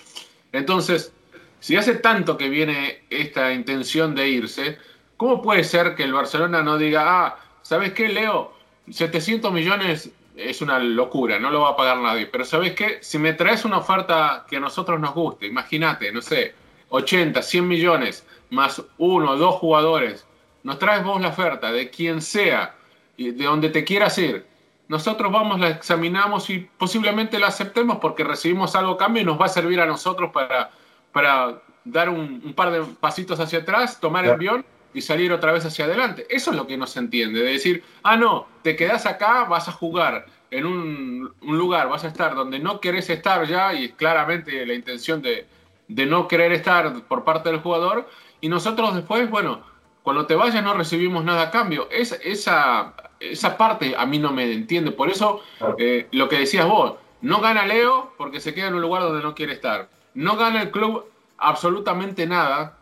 Entonces, 0.52 1.14
si 1.60 1.76
hace 1.76 1.96
tanto 1.96 2.38
que 2.38 2.50
viene 2.50 3.04
esta 3.10 3.52
intención 3.54 4.16
de 4.16 4.30
irse, 4.30 4.78
¿cómo 5.18 5.42
puede 5.42 5.64
ser 5.64 5.96
que 5.96 6.04
el 6.04 6.14
Barcelona 6.14 6.64
no 6.64 6.78
diga, 6.78 7.04
ah, 7.06 7.40
¿sabes 7.62 7.94
qué, 7.94 8.10
Leo? 8.10 8.54
700 8.90 9.52
millones 9.52 10.12
es 10.36 10.62
una 10.62 10.80
locura, 10.80 11.38
no 11.38 11.50
lo 11.52 11.62
va 11.62 11.72
a 11.72 11.76
pagar 11.76 11.98
nadie, 11.98 12.26
pero 12.26 12.46
¿sabes 12.46 12.74
qué? 12.74 13.00
Si 13.02 13.18
me 13.18 13.34
traes 13.34 13.66
una 13.66 13.78
oferta 13.78 14.46
que 14.50 14.58
a 14.58 14.60
nosotros 14.60 15.00
nos 15.00 15.14
guste, 15.14 15.48
imagínate, 15.48 16.12
no 16.12 16.22
sé, 16.22 16.56
80, 16.90 17.42
100 17.42 17.68
millones, 17.68 18.26
más 18.50 18.82
uno, 18.98 19.36
dos 19.36 19.56
jugadores, 19.56 20.26
nos 20.64 20.80
traes 20.80 21.04
vos 21.04 21.22
la 21.22 21.30
oferta 21.30 21.72
de 21.72 21.90
quien 21.90 22.22
sea, 22.22 22.76
de 23.18 23.32
donde 23.34 23.70
te 23.70 23.84
quieras 23.84 24.18
ir, 24.18 24.46
nosotros 24.88 25.32
vamos, 25.32 25.60
la 25.60 25.70
examinamos 25.70 26.50
y 26.50 26.68
posiblemente 26.78 27.38
la 27.38 27.48
aceptemos 27.48 28.00
porque 28.00 28.24
recibimos 28.24 28.76
algo 28.76 28.94
a 28.94 28.98
cambio 28.98 29.22
y 29.22 29.26
nos 29.26 29.40
va 29.40 29.46
a 29.46 29.50
servir 29.50 29.80
a 29.80 29.86
nosotros 29.86 30.32
para, 30.32 30.72
para 31.12 31.62
dar 31.84 32.10
un, 32.10 32.54
par 32.54 32.72
de 32.72 32.82
pasitos 33.00 33.40
hacia 33.40 33.60
atrás, 33.60 34.00
tomar 34.00 34.26
el 34.26 34.32
avión 34.32 34.66
y 34.94 35.02
salir 35.02 35.32
otra 35.32 35.52
vez 35.52 35.66
hacia 35.66 35.86
adelante. 35.86 36.26
Eso 36.30 36.52
es 36.52 36.58
lo 36.58 36.68
que 36.68 36.78
no 36.78 36.88
se 36.88 37.00
entiende, 37.00 37.42
de 37.42 37.52
decir, 37.52 37.84
ah, 38.04 38.18
no, 38.18 38.48
te 38.62 38.76
quedas 38.76 39.06
acá, 39.06 39.46
vas 39.46 39.68
a 39.68 39.72
jugar 39.72 40.26
en 40.52 40.66
un, 40.66 41.34
lugar, 41.42 41.90
vas 41.90 42.04
a 42.04 42.08
estar 42.08 42.36
donde 42.36 42.60
no 42.60 42.80
querés 42.80 43.10
estar 43.10 43.46
ya 43.48 43.74
y 43.74 43.90
claramente 43.90 44.66
la 44.66 44.74
intención 44.74 45.22
de, 45.22 45.48
de 45.88 46.06
no 46.06 46.28
querer 46.28 46.52
estar 46.52 47.04
por 47.04 47.24
parte 47.24 47.50
del 47.50 47.60
jugador 47.60 48.10
y 48.42 48.50
nosotros 48.50 48.96
después, 48.96 49.30
bueno, 49.30 49.62
cuando 50.04 50.26
te 50.26 50.36
vayas 50.36 50.64
no 50.64 50.74
recibimos 50.74 51.24
nada 51.24 51.44
a 51.44 51.52
cambio. 51.52 51.88
Es, 51.92 52.20
esa, 52.24 52.94
esa 53.20 53.58
parte 53.58 53.96
a 53.98 54.06
mí 54.06 54.18
no 54.18 54.32
me 54.32 54.52
entiende. 54.52 54.92
Por 54.92 55.10
eso, 55.10 55.42
eh, 55.78 56.08
lo 56.12 56.30
que 56.30 56.40
decías 56.40 56.68
vos, 56.68 56.96
no 57.22 57.42
gana 57.42 57.66
Leo 57.66 58.14
porque 58.18 58.40
se 58.40 58.54
queda 58.54 58.68
en 58.68 58.76
un 58.76 58.82
lugar 58.82 59.04
donde 59.04 59.22
no 59.22 59.36
quiere 59.36 59.54
estar. 59.54 59.90
No 60.14 60.38
gana 60.38 60.62
el 60.62 60.72
club 60.72 61.06
absolutamente 61.38 62.26
nada 62.26 62.78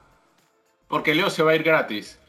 porque 0.87 1.13
Leo 1.13 1.29
se 1.29 1.43
va 1.43 1.51
a 1.51 1.55
ir 1.55 1.63
gratis. 1.63 2.19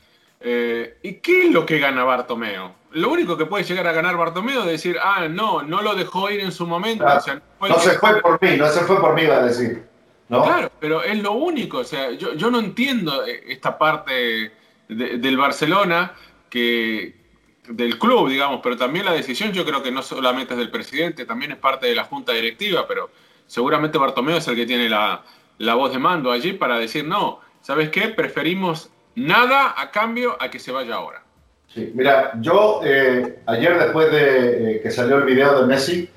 Eh, 0.40 0.98
¿Y 1.02 1.14
qué 1.14 1.46
es 1.46 1.52
lo 1.52 1.66
que 1.66 1.78
gana 1.78 2.04
Bartomeo? 2.04 2.74
Lo 2.92 3.10
único 3.10 3.36
que 3.36 3.46
puede 3.46 3.64
llegar 3.64 3.86
a 3.86 3.92
ganar 3.92 4.16
Bartomeo 4.16 4.60
es 4.60 4.66
decir, 4.66 4.96
ah, 5.02 5.28
no, 5.28 5.62
no 5.62 5.82
lo 5.82 5.94
dejó 5.94 6.30
ir 6.30 6.40
en 6.40 6.52
su 6.52 6.66
momento. 6.66 7.04
no, 7.04 7.78
se 7.78 7.90
fue 7.98 8.20
por 8.20 8.42
mí, 8.42 8.56
no 8.56 8.68
se 8.68 8.80
fue 8.80 9.00
por 9.00 9.14
mí, 9.14 9.26
va 9.26 9.36
a 9.36 9.46
decir. 9.46 9.86
Claro, 10.28 10.70
pero 10.78 11.02
es 11.02 11.22
lo 11.22 11.32
único. 11.32 11.78
O 11.78 11.84
sea, 11.84 12.10
yo, 12.12 12.34
yo 12.34 12.50
no 12.50 12.58
entiendo 12.60 13.24
esta 13.24 13.78
parte 13.78 14.52
del 14.88 15.36
Barcelona, 15.36 16.14
que, 16.50 17.14
del 17.68 17.98
club, 17.98 18.28
digamos, 18.28 18.60
pero 18.62 18.76
también 18.76 19.04
la 19.04 19.12
decisión 19.12 19.52
yo 19.52 19.64
creo 19.64 19.82
que 19.82 19.90
no 19.90 20.02
solamente 20.02 20.54
es 20.54 20.58
del 20.58 20.70
presidente, 20.70 21.24
también 21.24 21.52
es 21.52 21.58
parte 21.58 21.86
de 21.86 21.94
la 21.94 22.04
junta 22.04 22.32
directiva, 22.32 22.86
pero 22.86 23.10
seguramente 23.48 23.98
Bartomeo 23.98 24.36
es 24.36 24.46
el 24.46 24.54
que 24.54 24.66
tiene 24.66 24.88
la, 24.88 25.24
voz 25.74 25.92
de 25.92 25.98
mando 25.98 26.30
allí 26.30 26.52
para 26.52 26.78
decir, 26.78 27.04
no, 27.04 27.40
¿sabes 27.60 27.88
qué? 27.88 28.08
Preferimos 28.08 28.90
nada 29.16 29.74
a 29.76 29.90
cambio 29.90 30.36
a 30.40 30.48
que 30.48 30.60
se 30.60 30.70
vaya 30.70 30.94
ahora. 30.94 31.22
Sí, 31.74 31.90
mira, 31.94 32.32
yo 32.40 32.80
eh, 32.84 33.40
ayer 33.46 33.78
después 33.78 34.12
de 34.12 34.76
eh, 34.76 34.80
que 34.80 34.90
salió 34.90 35.16
el 35.16 35.24
video 35.24 35.60
de 35.60 35.66
Messi, 35.66 36.08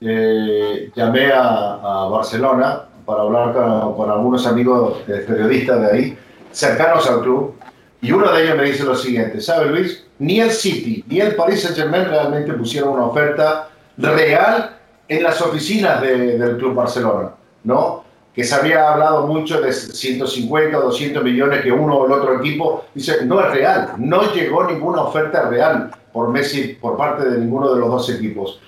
eh, 0.00 0.90
llamé 0.94 1.30
a, 1.32 2.08
Barcelona 2.10 2.84
para 3.06 3.22
hablar 3.22 3.52
con, 3.52 3.96
con 3.96 4.10
algunos 4.10 4.46
amigos 4.46 4.98
periodistas 5.06 5.80
de 5.80 5.90
ahí, 5.90 6.18
cercanos 6.50 7.08
al 7.08 7.22
club, 7.22 7.54
y 8.00 8.12
uno 8.12 8.30
de 8.32 8.44
ellos 8.44 8.56
me 8.56 8.64
dice 8.64 8.84
lo 8.84 8.94
siguiente, 8.94 9.40
¿sabe 9.40 9.70
Luis? 9.70 10.06
Ni 10.18 10.40
el 10.40 10.50
City 10.50 11.04
ni 11.08 11.20
el 11.20 11.34
Paris 11.34 11.62
Saint 11.62 11.76
Germain 11.76 12.04
realmente 12.04 12.52
pusieron 12.52 12.90
una 12.90 13.06
oferta 13.06 13.70
real 13.96 14.77
en 15.08 15.22
las 15.22 15.40
oficinas 15.40 16.02
del 16.02 16.56
Club 16.58 16.74
Barcelona, 16.74 17.30
¿no? 17.64 18.04
Que 18.34 18.44
se 18.44 18.54
había 18.54 18.92
hablado 18.92 19.26
mucho 19.26 19.60
de 19.60 19.72
150 19.72 20.78
o 20.78 20.82
200 20.82 21.24
millones 21.24 21.62
que 21.62 21.72
uno 21.72 21.96
o 21.96 22.06
el 22.06 22.12
otro 22.12 22.38
equipo 22.38 22.84
dice, 22.94 23.24
no 23.24 23.40
es 23.40 23.50
real, 23.50 23.94
no 23.96 24.32
llegó 24.32 24.64
ninguna 24.64 25.02
oferta 25.02 25.48
real 25.48 25.90
por 26.12 26.28
Messi 26.28 26.76
por 26.80 26.96
parte 26.96 27.28
de 27.28 27.38
ninguno 27.38 27.74
de 27.74 27.80
los 27.80 27.90
dos 27.90 28.10
equipos. 28.10 28.60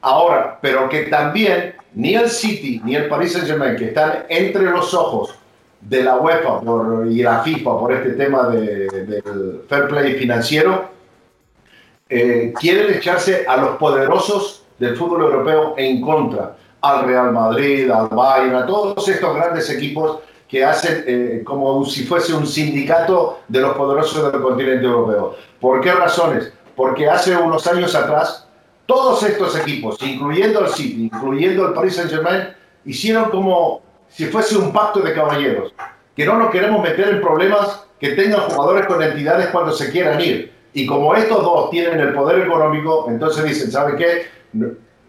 Ahora, 0.00 0.58
pero 0.62 0.88
que 0.88 1.02
también 1.02 1.74
ni 1.94 2.14
el 2.14 2.30
City 2.30 2.80
ni 2.84 2.94
el 2.94 3.08
Paris 3.08 3.32
Saint 3.32 3.46
Germain, 3.46 3.76
que 3.76 3.86
están 3.86 4.24
entre 4.28 4.62
los 4.62 4.94
ojos 4.94 5.34
de 5.80 6.04
la 6.04 6.16
UEFA 6.16 6.60
y 7.10 7.22
la 7.22 7.42
FIFA 7.42 7.78
por 7.78 7.92
este 7.92 8.10
tema 8.10 8.48
del 8.48 9.62
fair 9.68 9.88
play 9.88 10.14
financiero, 10.14 10.88
eh, 12.08 12.52
quieren 12.58 12.94
echarse 12.94 13.44
a 13.46 13.56
los 13.56 13.76
poderosos 13.76 14.59
del 14.80 14.96
fútbol 14.96 15.22
europeo 15.22 15.74
en 15.76 16.00
contra, 16.00 16.56
al 16.80 17.04
Real 17.04 17.32
Madrid, 17.32 17.90
al 17.90 18.08
Bayern, 18.08 18.56
a 18.56 18.66
todos 18.66 19.06
estos 19.06 19.34
grandes 19.36 19.68
equipos 19.68 20.20
que 20.48 20.64
hacen 20.64 21.04
eh, 21.06 21.42
como 21.44 21.84
si 21.84 22.04
fuese 22.04 22.32
un 22.32 22.46
sindicato 22.46 23.40
de 23.46 23.60
los 23.60 23.76
poderosos 23.76 24.32
del 24.32 24.40
continente 24.40 24.86
europeo. 24.86 25.36
¿Por 25.60 25.80
qué 25.82 25.92
razones? 25.92 26.52
Porque 26.74 27.08
hace 27.08 27.36
unos 27.36 27.66
años 27.66 27.94
atrás, 27.94 28.48
todos 28.86 29.22
estos 29.22 29.56
equipos, 29.56 30.02
incluyendo 30.02 30.60
el 30.64 30.70
City, 30.70 31.04
incluyendo 31.12 31.68
el 31.68 31.74
Paris 31.74 31.96
Saint-Germain, 31.96 32.48
hicieron 32.86 33.30
como 33.30 33.82
si 34.08 34.26
fuese 34.26 34.56
un 34.56 34.72
pacto 34.72 35.00
de 35.00 35.12
caballeros, 35.12 35.74
que 36.16 36.24
no 36.24 36.38
nos 36.38 36.50
queremos 36.50 36.82
meter 36.82 37.10
en 37.10 37.20
problemas 37.20 37.84
que 38.00 38.12
tengan 38.12 38.40
jugadores 38.40 38.86
con 38.86 39.02
entidades 39.02 39.48
cuando 39.48 39.72
se 39.72 39.92
quieran 39.92 40.20
ir. 40.20 40.52
Y 40.72 40.86
como 40.86 41.14
estos 41.14 41.42
dos 41.42 41.70
tienen 41.70 42.00
el 42.00 42.12
poder 42.12 42.46
económico, 42.46 43.06
entonces 43.08 43.44
dicen, 43.44 43.70
¿sabe 43.70 43.96
qué? 43.96 44.26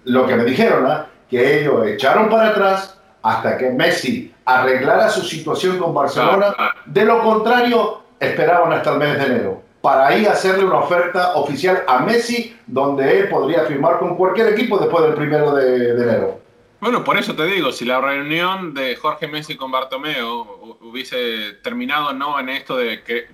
Lo 0.05 0.25
que 0.25 0.35
me 0.35 0.43
dijeron, 0.43 0.85
¿ah? 0.87 1.07
que 1.29 1.61
ellos 1.61 1.85
echaron 1.87 2.29
para 2.29 2.49
atrás 2.49 2.99
hasta 3.21 3.57
que 3.57 3.69
Messi 3.69 4.33
arreglara 4.45 5.09
su 5.09 5.21
situación 5.21 5.77
con 5.77 5.93
Barcelona. 5.93 6.55
De 6.85 7.05
lo 7.05 7.21
contrario, 7.21 8.01
esperaban 8.19 8.73
hasta 8.73 8.93
el 8.93 8.97
mes 8.97 9.17
de 9.17 9.25
enero 9.25 9.71
para 9.81 10.07
ahí 10.07 10.25
hacerle 10.25 10.63
una 10.63 10.77
oferta 10.77 11.33
oficial 11.33 11.83
a 11.87 11.99
Messi, 11.99 12.55
donde 12.67 13.19
él 13.19 13.29
podría 13.29 13.65
firmar 13.65 13.97
con 13.97 14.15
cualquier 14.15 14.49
equipo 14.49 14.77
después 14.77 15.03
del 15.03 15.15
primero 15.15 15.53
de 15.55 15.89
enero. 15.89 16.39
Bueno, 16.79 17.03
por 17.03 17.17
eso 17.17 17.35
te 17.35 17.45
digo, 17.45 17.71
si 17.71 17.85
la 17.85 17.99
reunión 17.99 18.73
de 18.73 18.95
Jorge 18.95 19.27
Messi 19.27 19.55
con 19.55 19.71
Bartomeo 19.71 20.77
hubiese 20.81 21.53
terminado 21.63 22.13
no 22.13 22.39
en 22.39 22.49
esto 22.49 22.77
de 22.77 23.03
que 23.03 23.27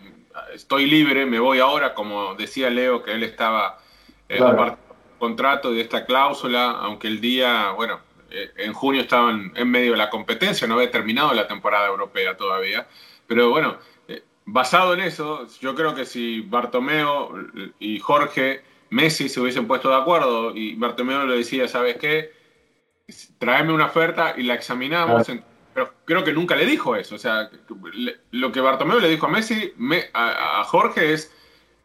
estoy 0.54 0.86
libre, 0.86 1.26
me 1.26 1.40
voy 1.40 1.60
ahora, 1.60 1.94
como 1.94 2.36
decía 2.36 2.70
Leo, 2.70 3.04
que 3.04 3.12
él 3.12 3.24
estaba 3.24 3.80
en 4.30 4.44
el 4.44 4.74
contrato 5.20 5.72
de 5.72 5.82
esta 5.82 6.06
cláusula, 6.06 6.72
aunque 6.72 7.08
el 7.08 7.22
día, 7.22 7.72
bueno, 7.72 8.00
eh, 8.30 8.52
en 8.58 8.74
junio 8.74 9.02
estaban 9.02 9.52
en 9.56 9.70
medio 9.70 9.92
de 9.92 9.98
la 9.98 10.10
competencia, 10.10 10.68
no 10.68 10.76
había 10.76 10.92
terminado 10.92 11.34
la 11.34 11.48
temporada 11.48 11.88
europea 11.88 12.36
todavía, 12.38 12.88
pero 13.26 13.50
bueno, 13.50 13.78
eh, 14.08 14.24
basado 14.46 14.94
en 14.94 15.02
eso, 15.02 15.48
yo 15.60 15.76
creo 15.76 15.96
que 15.96 16.06
si 16.06 16.42
Bartomeo 16.42 17.32
y 17.80 18.00
Jorge 18.00 18.64
Messi 18.90 19.30
se 19.30 19.40
hubiesen 19.40 19.68
puesto 19.68 19.90
de 19.90 19.96
acuerdo 19.96 20.56
y 20.56 20.76
Bartomeo 20.76 21.26
le 21.26 21.38
decía, 21.38 21.68
¿sabes 21.68 21.98
qué? 21.98 22.38
tráeme 23.38 23.74
una 23.74 23.86
oferta 23.86 24.34
y 24.38 24.44
la 24.44 24.54
examinamos. 24.54 25.28
Pero 25.78 25.94
creo 26.06 26.24
que 26.24 26.34
nunca 26.34 26.56
le 26.56 26.66
dijo 26.66 26.96
eso. 26.96 27.14
O 27.14 27.18
sea, 27.20 27.52
lo 28.32 28.52
que 28.52 28.62
Bartomeu 28.62 29.00
le 29.00 29.10
dijo 29.10 29.28
a 29.28 29.30
Messi, 29.30 29.76
a, 30.12 30.64
Jorge 30.64 31.14
es, 31.14 31.32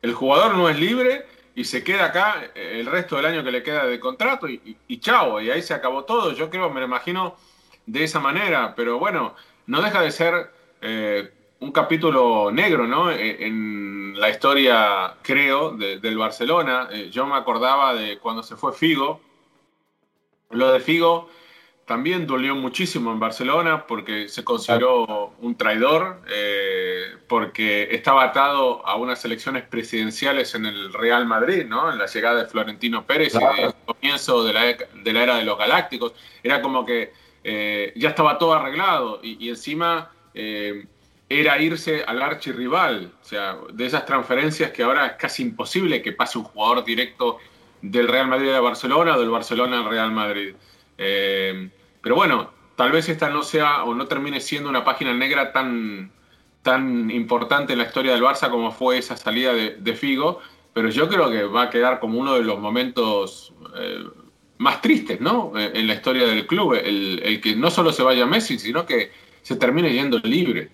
el 0.00 0.14
jugador 0.14 0.54
no 0.54 0.70
es 0.70 0.80
libre 0.80 1.26
y 1.54 1.64
se 1.64 1.84
queda 1.84 2.06
acá 2.06 2.42
el 2.54 2.86
resto 2.86 3.16
del 3.16 3.26
año 3.26 3.44
que 3.44 3.50
le 3.50 3.62
queda 3.62 3.84
de 3.84 4.00
contrato 4.00 4.48
y, 4.48 4.78
chao, 5.00 5.42
y 5.42 5.50
ahí 5.50 5.60
se 5.60 5.74
acabó 5.74 6.04
todo. 6.04 6.32
Yo 6.32 6.48
creo, 6.48 6.70
me 6.70 6.80
lo 6.80 6.86
imagino 6.86 7.36
de 7.84 8.04
esa 8.04 8.18
manera, 8.18 8.72
pero 8.74 8.98
bueno, 8.98 9.34
no 9.66 9.82
deja 9.82 10.00
de 10.00 10.10
ser 10.10 10.50
eh, 10.80 11.30
un 11.60 11.70
capítulo 11.70 12.50
negro, 12.50 12.86
¿no? 12.86 13.10
E, 13.10 13.44
en, 13.46 14.18
la 14.18 14.30
historia, 14.30 15.16
creo, 15.20 15.72
del 15.72 16.16
Barcelona. 16.16 16.88
Eh, 16.90 17.10
yo 17.10 17.26
me 17.26 17.36
acordaba 17.36 17.92
de 17.92 18.16
cuando 18.16 18.42
se 18.42 18.56
fue 18.56 18.72
Figo, 18.72 19.20
lo 20.48 20.72
de 20.72 20.80
Figo 20.80 21.28
también 21.92 22.26
dolió 22.26 22.56
muchísimo 22.56 23.12
en 23.12 23.20
Barcelona 23.20 23.86
porque 23.86 24.26
se 24.26 24.42
consideró 24.42 25.34
un 25.42 25.56
traidor, 25.58 26.22
eh, 26.26 27.04
porque 27.28 27.88
estaba 27.90 28.24
atado 28.24 28.80
a 28.86 28.96
unas 28.96 29.22
elecciones 29.26 29.64
presidenciales 29.64 30.54
en 30.54 30.64
el 30.64 30.90
Real 30.94 31.26
Madrid, 31.26 31.66
¿no? 31.66 31.92
En 31.92 31.98
la 31.98 32.06
llegada 32.06 32.44
de 32.44 32.48
Florentino 32.48 33.04
Pérez 33.04 33.34
y 33.34 33.60
el 33.60 33.74
comienzo 33.84 34.42
de 34.42 34.54
la, 34.54 34.62
de 34.64 35.12
la, 35.12 35.22
era 35.22 35.36
de 35.36 35.44
los 35.44 35.58
Galácticos. 35.58 36.14
Era 36.42 36.62
como 36.62 36.86
que 36.86 37.12
eh, 37.44 37.92
ya 37.94 38.08
estaba 38.08 38.38
todo 38.38 38.54
arreglado 38.54 39.20
y, 39.22 39.50
encima 39.50 40.12
eh, 40.32 40.86
era 41.28 41.60
irse 41.60 42.04
al 42.06 42.22
archirrival, 42.22 43.12
o 43.20 43.24
sea, 43.24 43.58
de 43.70 43.84
esas 43.84 44.06
transferencias 44.06 44.70
que 44.70 44.82
ahora 44.82 45.08
es 45.08 45.12
casi 45.16 45.42
imposible 45.42 46.00
que 46.00 46.12
pase 46.12 46.38
un 46.38 46.44
jugador 46.44 46.86
directo 46.86 47.36
del 47.82 48.08
Real 48.08 48.28
Madrid 48.28 48.48
a 48.48 48.60
Barcelona 48.60 49.14
o 49.14 49.20
del 49.20 49.28
Barcelona 49.28 49.80
al 49.80 49.90
Real 49.90 50.10
Madrid. 50.10 50.54
Eh, 50.96 51.68
pero 52.02 52.14
bueno, 52.16 52.50
tal 52.76 52.92
vez 52.92 53.08
esta 53.08 53.30
no 53.30 53.42
sea 53.42 53.84
o 53.84 53.94
no 53.94 54.06
termine 54.06 54.40
siendo 54.40 54.68
una 54.68 54.84
página 54.84 55.14
negra 55.14 55.52
tan, 55.52 56.10
tan 56.62 57.10
importante 57.10 57.72
en 57.72 57.78
la 57.78 57.86
historia 57.86 58.12
del 58.12 58.22
Barça 58.22 58.50
como 58.50 58.72
fue 58.72 58.98
esa 58.98 59.16
salida 59.16 59.52
de, 59.52 59.94
Figo, 59.94 60.40
pero 60.72 60.88
yo 60.88 61.08
creo 61.08 61.30
que 61.30 61.44
va 61.44 61.64
a 61.64 61.70
quedar 61.70 62.00
como 62.00 62.18
uno 62.18 62.34
de 62.34 62.42
los 62.42 62.58
momentos 62.58 63.54
eh, 63.78 64.04
más 64.58 64.80
tristes, 64.80 65.20
¿no? 65.20 65.52
Eh, 65.56 65.72
en 65.74 65.86
la 65.86 65.94
historia 65.94 66.26
del 66.26 66.46
club, 66.46 66.74
el, 66.74 67.40
que 67.42 67.54
no 67.56 67.70
solo 67.70 67.92
se 67.92 68.02
vaya 68.02 68.26
Messi, 68.26 68.58
sino 68.58 68.86
que 68.86 69.10
se 69.42 69.56
termine 69.56 69.92
yendo 69.92 70.18
libre. 70.18 70.70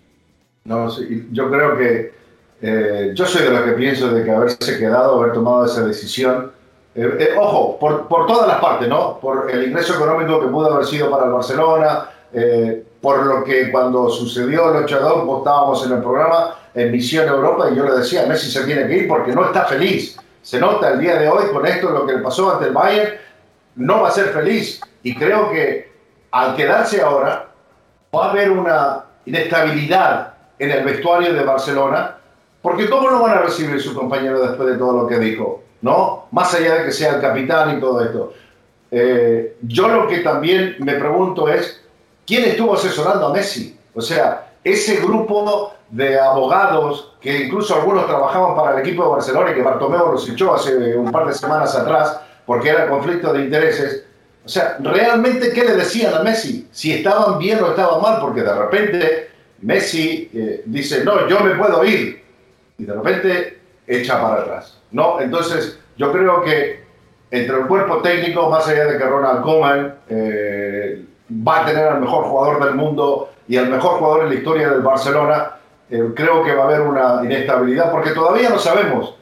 No, 0.65 0.91
yo 1.33 1.51
creo 1.51 1.77
que 1.77 2.13
eh, 2.61 3.13
yo 3.15 3.25
soy 3.25 3.43
de 3.45 3.51
los 3.51 3.63
que 3.63 3.73
pienso 3.73 4.13
de 4.13 4.25
que 4.25 4.31
haberse 4.31 4.79
quedado, 4.79 5.21
haber 5.21 5.33
tomado 5.33 5.65
esa 5.65 5.87
decisión, 5.87 6.53
ojo, 7.39 7.79
por, 7.79 8.09
por, 8.09 8.27
todas 8.27 8.49
las 8.49 8.61
partes, 8.61 8.89
¿no? 8.89 9.19
Por 9.19 9.51
el 9.51 9.69
ingreso 9.69 9.95
económico 9.95 10.41
que 10.41 10.49
pudo 10.49 10.73
haber 10.73 10.87
sido 10.87 11.11
para 11.11 11.27
el 11.27 11.33
Barcelona, 11.33 12.11
por 13.01 13.25
lo 13.25 13.45
que 13.45 13.71
cuando 13.71 14.11
sucedió 14.11 14.71
el 14.71 14.85
8 14.85 15.01
2 15.01 15.39
estábamos 15.39 15.87
en 15.87 15.93
el 15.93 16.01
programa 16.01 16.55
en 16.75 16.93
Misión 16.93 17.29
Europa 17.29 17.69
y 17.71 17.77
yo 17.77 17.85
le 17.85 17.97
decía, 17.99 18.27
Messi 18.27 18.51
se 18.51 18.65
tiene 18.65 18.87
que 18.87 18.97
ir 18.99 19.09
porque 19.09 19.33
no 19.33 19.45
está 19.45 19.65
feliz. 19.65 20.17
Se 20.43 20.59
nota 20.59 20.91
el 20.91 21.01
día 21.01 21.17
de 21.17 21.29
hoy 21.29 21.47
con 21.53 21.67
esto, 21.67 21.91
lo 21.91 22.07
que 22.07 22.15
le 22.15 22.23
pasó 22.23 22.53
ante 22.53 22.67
el 22.67 22.73
Bayern, 22.73 23.13
no 23.77 24.03
va 24.03 24.09
a 24.09 24.13
ser 24.13 24.27
feliz. 24.27 24.81
Y 25.03 25.15
creo 25.15 25.51
que 25.51 25.89
al 26.31 26.57
quedarse 26.57 27.01
ahora, 27.01 27.49
va 28.15 28.27
a 28.27 28.31
haber 28.31 28.51
una 28.51 29.05
inestabilidad 29.25 30.35
en 30.59 30.71
el 30.71 30.85
vestuario 30.85 31.33
de 31.33 31.45
Barcelona, 31.45 32.17
porque 32.63 32.89
¿cómo 32.89 33.09
lo 33.09 33.23
van 33.23 33.39
a 33.39 33.43
recibir 33.43 33.81
su 33.81 33.95
compañero 33.95 34.41
después 34.41 34.69
de 34.69 34.77
todo 34.77 35.03
lo 35.03 35.07
que 35.07 35.19
dijo? 35.19 35.63
¿No? 35.81 36.27
Más 36.33 36.53
allá 36.55 36.77
de 36.77 36.85
que 36.87 36.93
sea 36.93 37.15
el 37.15 37.21
capitán 37.21 37.77
y 37.77 37.81
todo 37.81 38.05
esto. 38.05 38.33
Eh, 38.91 39.57
yo 39.63 39.89
lo 39.89 40.09
que 40.09 40.19
también 40.19 40.77
me 40.81 40.95
pregunto 40.95 41.49
es, 41.49 41.83
¿quién 42.27 42.45
estuvo 42.45 42.75
asesorando 42.75 43.29
a 43.29 43.33
Messi? 43.33 43.79
O 43.95 44.01
sea, 44.01 44.53
ese 44.65 44.97
grupo 44.97 45.75
de 45.91 46.19
abogados 46.19 47.13
que 47.21 47.45
incluso 47.45 47.75
algunos 47.75 48.07
trabajaban 48.07 48.55
para 48.55 48.75
el 48.75 48.87
equipo 48.87 49.05
de 49.05 49.11
Barcelona 49.11 49.51
y 49.51 49.55
que 49.55 49.63
Bartomeu 49.63 50.13
los 50.13 50.29
echó 50.29 50.55
hace 50.55 50.97
un 50.97 51.11
par 51.11 51.27
de 51.27 51.35
semanas 51.35 51.75
atrás, 51.75 52.21
porque 52.47 52.71
era 52.71 52.89
conflicto 52.89 53.33
de 53.33 53.45
intereses. 53.45 54.05
O 54.45 54.49
sea, 54.49 54.79
¿realmente 54.81 55.53
qué 55.53 55.65
le 55.65 55.77
decían 55.77 56.15
a 56.15 56.23
Messi? 56.23 56.69
Si 56.71 56.93
estaban 56.93 57.39
bien 57.39 57.63
o 57.63 57.71
estaban 57.71 58.01
mal, 58.01 58.21
porque 58.21 58.43
de 58.43 58.55
repente 58.55 59.31
Messi 59.63 60.31
eh, 60.33 60.63
dice, 60.65 61.05
no, 61.05 61.29
yo 61.29 61.41
me 61.41 61.55
puedo 61.55 61.85
ir, 61.85 62.23
y 62.79 62.85
de 62.85 62.95
repente 62.95 63.58
echa 63.89 64.21
para 64.21 64.43
atrás. 64.43 64.79
¿no? 64.93 65.21
Entonces, 65.21 65.81
yo 65.97 66.13
creo 66.13 66.43
que 66.43 66.87
entre 67.31 67.57
el 67.57 67.67
cuerpo 67.67 67.99
técnico, 67.99 68.49
más 68.49 68.69
allá 68.69 68.85
de 68.85 68.99
que 68.99 69.05
Ronald 69.05 69.43
Koeman 69.43 69.95
eh, 70.09 71.05
va 71.31 71.63
a 71.63 71.67
tener 71.67 71.89
al 71.89 72.01
mejor 72.01 72.25
jugador 72.25 72.65
del 72.65 72.75
mundo 72.75 73.31
y 73.49 73.57
al 73.57 73.69
mejor 73.69 73.99
jugador 73.99 74.25
en 74.25 74.29
la 74.29 74.35
historia 74.37 74.71
del 74.71 74.83
Barcelona, 74.83 75.57
eh, 75.91 76.13
creo 76.15 76.45
que 76.45 76.55
va 76.55 76.65
a 76.65 76.67
haber 76.67 76.83
una 76.83 77.21
inestabilidad, 77.25 77.91
porque 77.91 78.11
todavía 78.11 78.51
no 78.51 78.59
sabemos 78.59 79.15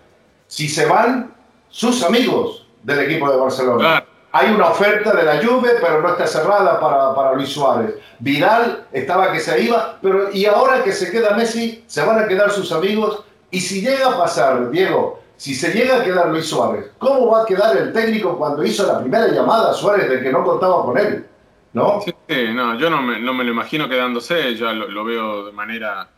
si 0.46 0.68
se 0.68 0.86
van 0.86 1.32
sus 1.68 2.02
amigos, 2.04 2.66
del 2.86 3.00
equipo 3.00 3.30
de 3.30 3.36
Barcelona. 3.36 4.04
Hay 4.30 4.50
una 4.52 4.68
oferta 4.68 5.12
de 5.12 5.24
la 5.24 5.44
Juve, 5.44 5.70
pero 5.80 6.00
no 6.00 6.10
está 6.10 6.26
cerrada 6.26 6.78
para, 6.78 7.14
para, 7.14 7.34
Luis 7.34 7.48
Suárez. 7.48 7.94
Vidal 8.20 8.86
estaba 8.92 9.32
que 9.32 9.40
se 9.40 9.60
iba, 9.60 9.98
pero 10.00 10.30
y 10.32 10.46
ahora 10.46 10.84
que 10.84 10.92
se 10.92 11.10
queda 11.10 11.36
Messi, 11.36 11.84
se 11.86 12.04
van 12.04 12.18
a 12.18 12.28
quedar 12.28 12.50
sus 12.50 12.70
amigos. 12.70 13.24
Y 13.56 13.60
si 13.62 13.80
llega 13.80 14.08
a 14.08 14.18
pasar, 14.18 14.70
Diego, 14.70 15.22
si 15.38 15.54
se 15.54 15.72
llega 15.72 15.96
a 15.96 16.04
quedar 16.04 16.28
Luis 16.28 16.44
Suárez, 16.44 16.90
¿cómo 16.98 17.30
va 17.30 17.40
a 17.40 17.46
quedar 17.46 17.74
el 17.74 17.90
técnico 17.90 18.36
cuando 18.36 18.62
hizo 18.62 18.86
la 18.86 19.00
primera 19.00 19.28
llamada 19.28 19.70
a 19.70 19.72
Suárez 19.72 20.10
de 20.10 20.20
que 20.20 20.30
no 20.30 20.44
contaba 20.44 20.84
con 20.84 20.98
él? 20.98 21.24
¿No? 21.72 22.02
Sí, 22.02 22.12
no, 22.52 22.78
yo 22.78 22.90
no 22.90 23.00
me, 23.00 23.18
lo 23.18 23.42
imagino 23.44 23.88
quedándose, 23.88 24.54
ya 24.56 24.74
lo 24.74 25.04
veo 25.06 25.46
de 25.46 25.52
manera 25.52 26.10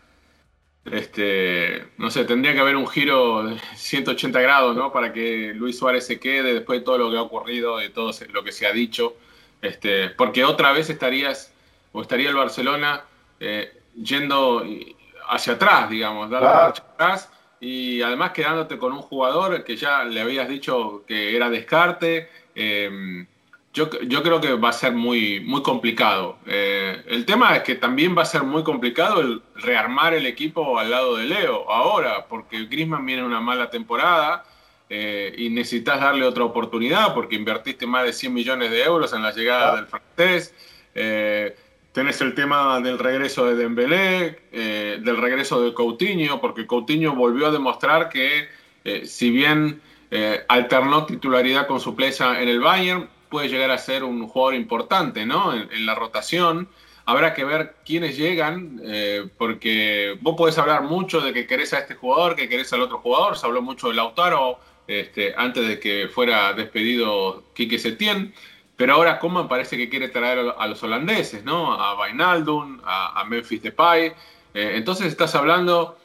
este, 0.91 1.85
no 1.99 2.11
sé, 2.11 2.25
tendría 2.25 2.55
que 2.55 2.59
haber 2.59 2.75
un 2.75 2.89
giro 2.89 3.45
de 3.45 3.61
180 3.77 4.41
grados, 4.41 4.75
¿no? 4.75 4.93
Para 4.93 5.13
que 5.13 5.53
Luis 5.55 5.79
Suárez 5.79 6.07
se 6.07 6.19
quede 6.19 6.55
después 6.55 6.81
de 6.81 6.85
todo 6.85 6.99
lo 6.99 7.11
que 7.13 7.19
ha 7.19 7.23
ocurrido, 7.23 7.79
de 7.79 7.91
todo 7.91 8.11
lo 8.33 8.43
que 8.43 8.51
se 8.51 8.67
ha 8.67 8.73
dicho. 8.73 9.15
Este, 9.63 10.11
porque 10.11 10.45
otra 10.45 10.73
vez 10.73 10.91
estarías, 10.91 11.53
o 11.93 12.03
estaría 12.03 12.31
el 12.31 12.35
Barcelona 12.35 13.05
eh, 13.39 13.81
yendo 13.95 14.65
hacia 15.29 15.55
atrás, 15.55 15.91
digamos, 15.91 16.31
dar 16.31 16.43
la 16.43 16.55
marcha 16.55 16.83
atrás 16.83 17.31
y 17.61 18.03
además 18.03 18.33
quedándote 18.33 18.79
con 18.79 18.93
un 18.93 19.03
jugador 19.03 19.65
que 19.65 19.77
ya 19.77 20.05
le 20.05 20.21
habías 20.21 20.49
dicho 20.49 21.05
que 21.07 21.35
era 21.37 21.51
descarte. 21.51 22.29
Eh, 22.55 23.27
yo, 23.79 23.89
creo 24.23 24.41
que 24.41 24.55
va 24.55 24.71
a 24.71 24.73
ser 24.73 24.93
muy, 24.93 25.41
muy 25.41 25.63
complicado. 25.63 26.39
Eh, 26.47 27.01
el 27.07 27.25
tema 27.25 27.57
es 27.57 27.63
que 27.63 27.77
también 27.77 28.17
va 28.17 28.23
a 28.23 28.27
ser 28.27 28.43
muy 28.43 28.65
complicado 28.65 29.21
el 29.21 29.43
rearmar 29.55 30.15
el 30.15 30.27
equipo 30.27 30.79
al 30.79 30.91
lado 30.91 31.17
de 31.17 31.27
Leo 31.27 31.71
ahora, 31.71 32.27
porque 32.29 32.65
Grisman 32.65 33.07
viene 33.07 33.23
una 33.23 33.41
mala 33.41 33.71
temporada 33.71 34.45
eh, 34.91 35.33
y 35.37 35.51
necesitas 35.51 36.01
darle 36.01 36.25
otra 36.25 36.45
oportunidad 36.45 37.15
porque 37.15 37.37
invertiste 37.37 37.87
más 37.87 38.05
de 38.05 38.13
100 38.13 38.35
millones 38.35 38.71
de 38.71 38.83
euros 38.83 39.13
en 39.13 39.23
la 39.23 39.33
llegada 39.33 39.77
del 39.77 39.87
francés. 39.87 40.55
Eh, 41.99 42.01
tenés 42.01 42.21
el 42.21 42.35
tema 42.35 42.81
del 42.81 42.99
regreso 42.99 43.47
de 43.47 43.57
Dembélé, 43.57 44.39
del 44.53 45.17
regreso 45.17 45.61
de 45.63 45.75
Coutinho, 45.75 46.41
porque 46.41 46.67
Coutinho 46.67 47.15
volvió 47.15 47.49
a 47.49 47.51
demostrar 47.51 48.09
que 48.09 48.49
si 49.05 49.31
bien 49.31 49.81
alternó 50.49 51.07
titularidad 51.07 51.67
con 51.67 51.81
su 51.81 51.97
plesa 51.97 52.41
en 52.41 52.49
el 52.49 52.61
Bayern, 52.61 53.09
puede 53.29 53.49
llegar 53.49 53.71
a 53.71 53.79
ser 53.79 54.05
un 54.05 54.29
jugador 54.29 54.55
importante, 54.55 55.27
¿no? 55.27 55.53
En, 55.55 55.87
la 55.87 55.95
rotación. 55.95 56.69
Habrá 57.05 57.35
que 57.35 57.45
ver 57.45 57.75
quiénes 57.85 58.17
llegan, 58.17 58.81
eh, 58.85 59.27
porque 59.37 60.17
vos 60.21 60.37
podés 60.37 60.57
hablar 60.59 60.83
mucho 60.83 61.21
de 61.21 61.33
que 61.33 61.47
querés 61.47 61.73
a 61.73 61.79
este 61.79 61.95
jugador, 61.95 62.37
que 62.37 62.49
querés 62.49 62.73
al 62.73 62.83
otro 62.83 62.99
jugador. 62.99 63.37
Se 63.37 63.47
habló 63.47 63.63
mucho 63.63 63.89
de 63.89 63.95
Lautaro 63.95 64.61
este, 64.87 65.35
antes 65.37 65.67
de 65.67 65.81
que 65.81 66.09
fuera 66.09 66.53
despedido 66.53 67.43
Quique 67.55 67.79
Setién. 67.79 68.33
Pero 68.79 68.95
ahora 68.95 69.19
Coman 69.19 69.49
parece 69.49 69.77
que 69.77 69.89
quiere 69.89 70.09
traer 70.09 70.55
a 70.57 70.67
los 70.69 70.81
holandeses, 70.85 71.43
¿no? 71.43 71.73
A 71.73 71.95
Vainaldum, 71.95 72.81
a, 72.85 73.25
Memphis 73.25 73.61
Depay. 73.61 74.13
Eh, 74.55 74.73
entonces 74.77 75.09
estás 75.09 75.35
hablando, 75.35 75.99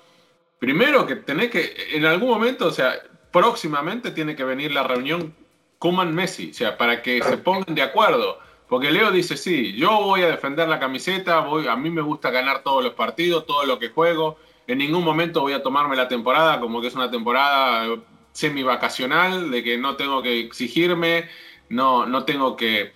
primero 0.57 1.05
que 1.05 1.17
tenés 1.17 1.51
que, 1.51 1.71
en 1.91 2.03
algún 2.03 2.29
momento, 2.29 2.65
o 2.65 2.71
sea, 2.71 2.95
próximamente 3.31 4.09
tiene 4.09 4.36
que 4.36 4.43
venir 4.43 4.71
la 4.71 4.81
reunión 4.81 5.36
Kuman 5.77 6.15
Messi, 6.15 6.49
o 6.49 6.53
sea, 6.55 6.75
para 6.75 7.03
que 7.03 7.21
se 7.21 7.38
pongan 7.38 7.75
de 7.75 7.83
acuerdo. 7.83 8.39
Porque 8.67 8.89
Leo 8.89 9.12
dice, 9.12 9.38
sí, 9.38 9.73
yo 9.73 9.91
voy 10.01 10.23
a 10.23 10.29
defender 10.29 10.67
la 10.67 10.79
camiseta, 10.79 11.41
voy, 11.41 11.67
a 11.67 11.75
mí 11.75 11.91
me 11.91 12.01
gusta 12.01 12.31
ganar 12.31 12.63
todos 12.63 12.83
los 12.83 12.93
partidos, 12.93 13.45
todo 13.45 13.65
lo 13.67 13.77
que 13.77 13.89
juego. 13.89 14.39
En 14.65 14.79
ningún 14.79 15.03
momento 15.03 15.41
voy 15.41 15.53
a 15.53 15.62
tomarme 15.62 15.95
la 15.95 16.07
temporada 16.07 16.59
como 16.59 16.81
que 16.81 16.88
es 16.88 16.95
una 16.95 17.12
temporada 17.12 17.86
semi-vacacional, 18.31 19.51
de 19.51 19.63
que 19.63 19.77
no 19.77 19.95
tengo 19.95 20.23
que 20.23 20.39
exigirme, 20.39 21.29
no, 21.73 22.05
no 22.05 22.23
tengo 22.23 22.55
que... 22.55 22.93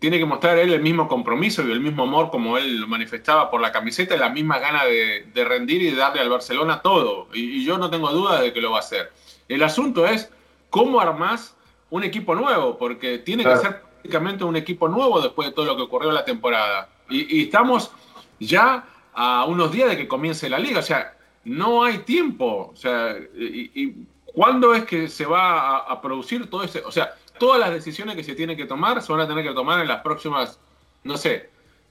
Tiene 0.00 0.18
que 0.18 0.26
mostrar 0.26 0.58
él 0.58 0.72
el 0.72 0.82
mismo 0.82 1.06
compromiso 1.06 1.66
y 1.66 1.70
el 1.70 1.78
mismo 1.78 2.02
amor 2.02 2.30
como 2.30 2.58
él 2.58 2.80
lo 2.80 2.88
manifestaba 2.88 3.50
por 3.52 3.60
la 3.60 3.70
camiseta 3.70 4.16
y 4.16 4.18
la 4.18 4.30
misma 4.30 4.58
gana 4.58 4.84
de, 4.84 5.44
rendir 5.44 5.80
y 5.80 5.90
de 5.90 5.96
darle 5.96 6.20
al 6.20 6.28
Barcelona 6.28 6.82
todo. 6.82 7.28
Y, 7.32 7.60
y, 7.60 7.64
yo 7.64 7.78
no 7.78 7.88
tengo 7.88 8.10
duda 8.10 8.40
de 8.40 8.52
que 8.52 8.60
lo 8.60 8.72
va 8.72 8.78
a 8.78 8.80
hacer. 8.80 9.12
El 9.48 9.62
asunto 9.62 10.04
es 10.04 10.28
cómo 10.70 11.00
armás 11.00 11.56
un 11.90 12.04
equipo 12.04 12.34
nuevo, 12.34 12.76
porque 12.78 13.18
tiene 13.18 13.44
que 13.44 13.56
ser 13.58 13.80
prácticamente 13.80 14.44
un 14.44 14.56
equipo 14.56 14.88
nuevo 14.88 15.20
después 15.20 15.48
de 15.48 15.54
todo 15.54 15.66
lo 15.66 15.76
que 15.76 15.82
ocurrió 15.82 16.08
en 16.10 16.14
la 16.14 16.24
temporada. 16.24 16.88
Y, 17.08 17.44
estamos 17.44 17.90
ya 18.38 18.84
a 19.14 19.44
unos 19.46 19.72
días 19.72 19.88
de 19.88 19.96
que 19.96 20.08
comience 20.08 20.48
la 20.48 20.58
liga, 20.58 20.80
o 20.80 20.82
sea, 20.82 21.16
no 21.44 21.84
hay 21.84 21.98
tiempo. 21.98 22.70
O 22.72 22.76
sea, 22.76 23.16
y, 23.34 23.94
¿cuándo 24.24 24.74
es 24.74 24.84
que 24.84 25.08
se 25.08 25.26
va 25.26 25.78
a, 25.78 26.00
producir 26.00 26.48
todo 26.50 26.62
ese? 26.62 26.80
O 26.84 26.92
sea, 26.92 27.14
todas 27.38 27.60
las 27.60 27.70
decisiones 27.70 28.16
que 28.16 28.24
se 28.24 28.34
tienen 28.34 28.56
que 28.56 28.66
tomar 28.66 29.02
se 29.02 29.12
van 29.12 29.22
a 29.22 29.28
tener 29.28 29.44
que 29.44 29.54
tomar 29.54 29.80
en 29.80 29.88
las 29.88 30.02
próximas, 30.02 30.58
no 31.04 31.16
sé, 31.16 31.50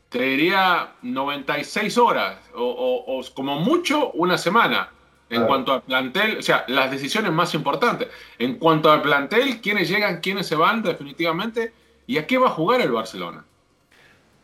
te 0.10 0.22
diría 0.22 0.94
96 1.02 1.98
horas 1.98 2.38
o 2.54 3.22
como 3.34 3.60
mucho 3.60 4.12
una 4.12 4.38
semana. 4.38 4.90
En 5.28 5.48
cuanto 5.48 5.74
al 5.74 5.82
plantel, 5.82 6.38
o 6.38 6.42
sea, 6.42 6.66
las 6.68 6.92
decisiones 6.92 7.32
más 7.32 7.54
importantes. 7.56 8.10
En 8.38 8.56
cuanto 8.56 8.92
al 8.92 9.02
plantel, 9.02 9.60
quiénes 9.60 9.90
llegan, 9.90 10.20
quiénes 10.22 10.46
se 10.46 10.56
van 10.56 10.84
definitivamente 10.84 11.74
y 12.06 12.18
a 12.18 12.28
qué 12.28 12.38
va 12.38 12.48
a 12.48 12.52
jugar 12.52 12.82
el 12.82 12.92
Barcelona. 12.92 13.44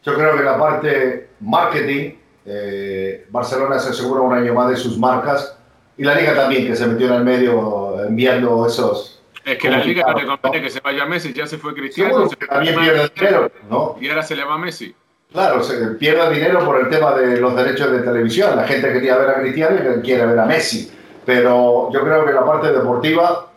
Yo 0.03 0.15
creo 0.15 0.35
que 0.35 0.43
la 0.43 0.57
parte 0.57 1.29
marketing, 1.39 2.15
eh, 2.45 3.27
Barcelona 3.29 3.77
se 3.77 3.91
asegura 3.91 4.21
un 4.21 4.33
año 4.33 4.53
más 4.55 4.69
de 4.69 4.75
sus 4.75 4.97
marcas 4.97 5.55
y 5.97 6.03
la 6.03 6.15
liga 6.15 6.33
también, 6.33 6.65
que 6.65 6.75
se 6.75 6.87
metió 6.87 7.07
en 7.07 7.13
el 7.13 7.23
medio 7.23 8.03
enviando 8.03 8.65
esos... 8.65 9.20
Es 9.43 9.57
que 9.57 9.69
la 9.69 9.83
liga 9.83 10.05
no 10.07 10.19
le 10.19 10.25
conviene 10.25 10.61
que 10.61 10.69
se 10.69 10.79
vaya 10.79 11.05
Messi, 11.05 11.33
ya 11.33 11.47
se 11.47 11.57
fue 11.57 11.73
Cristiano. 11.73 12.27
también 12.49 12.79
pierde 12.79 13.11
dinero, 13.15 13.51
¿no? 13.69 13.95
Y 13.99 14.09
ahora 14.09 14.23
se 14.23 14.35
le 14.35 14.43
va 14.43 14.57
Messi. 14.57 14.95
Claro, 15.31 15.63
se 15.63 15.77
pierde 15.95 16.33
dinero 16.33 16.65
por 16.65 16.79
el 16.79 16.89
tema 16.89 17.15
de 17.15 17.39
los 17.39 17.55
derechos 17.55 17.91
de 17.91 17.99
televisión. 17.99 18.55
La 18.55 18.67
gente 18.67 18.91
quería 18.91 19.17
ver 19.17 19.29
a 19.29 19.41
Cristiano 19.41 19.77
y 19.77 20.01
quiere 20.01 20.25
ver 20.25 20.39
a 20.39 20.45
Messi. 20.45 20.91
Pero 21.25 21.89
yo 21.91 22.01
creo 22.01 22.25
que 22.25 22.33
la 22.33 22.45
parte 22.45 22.71
deportiva, 22.71 23.51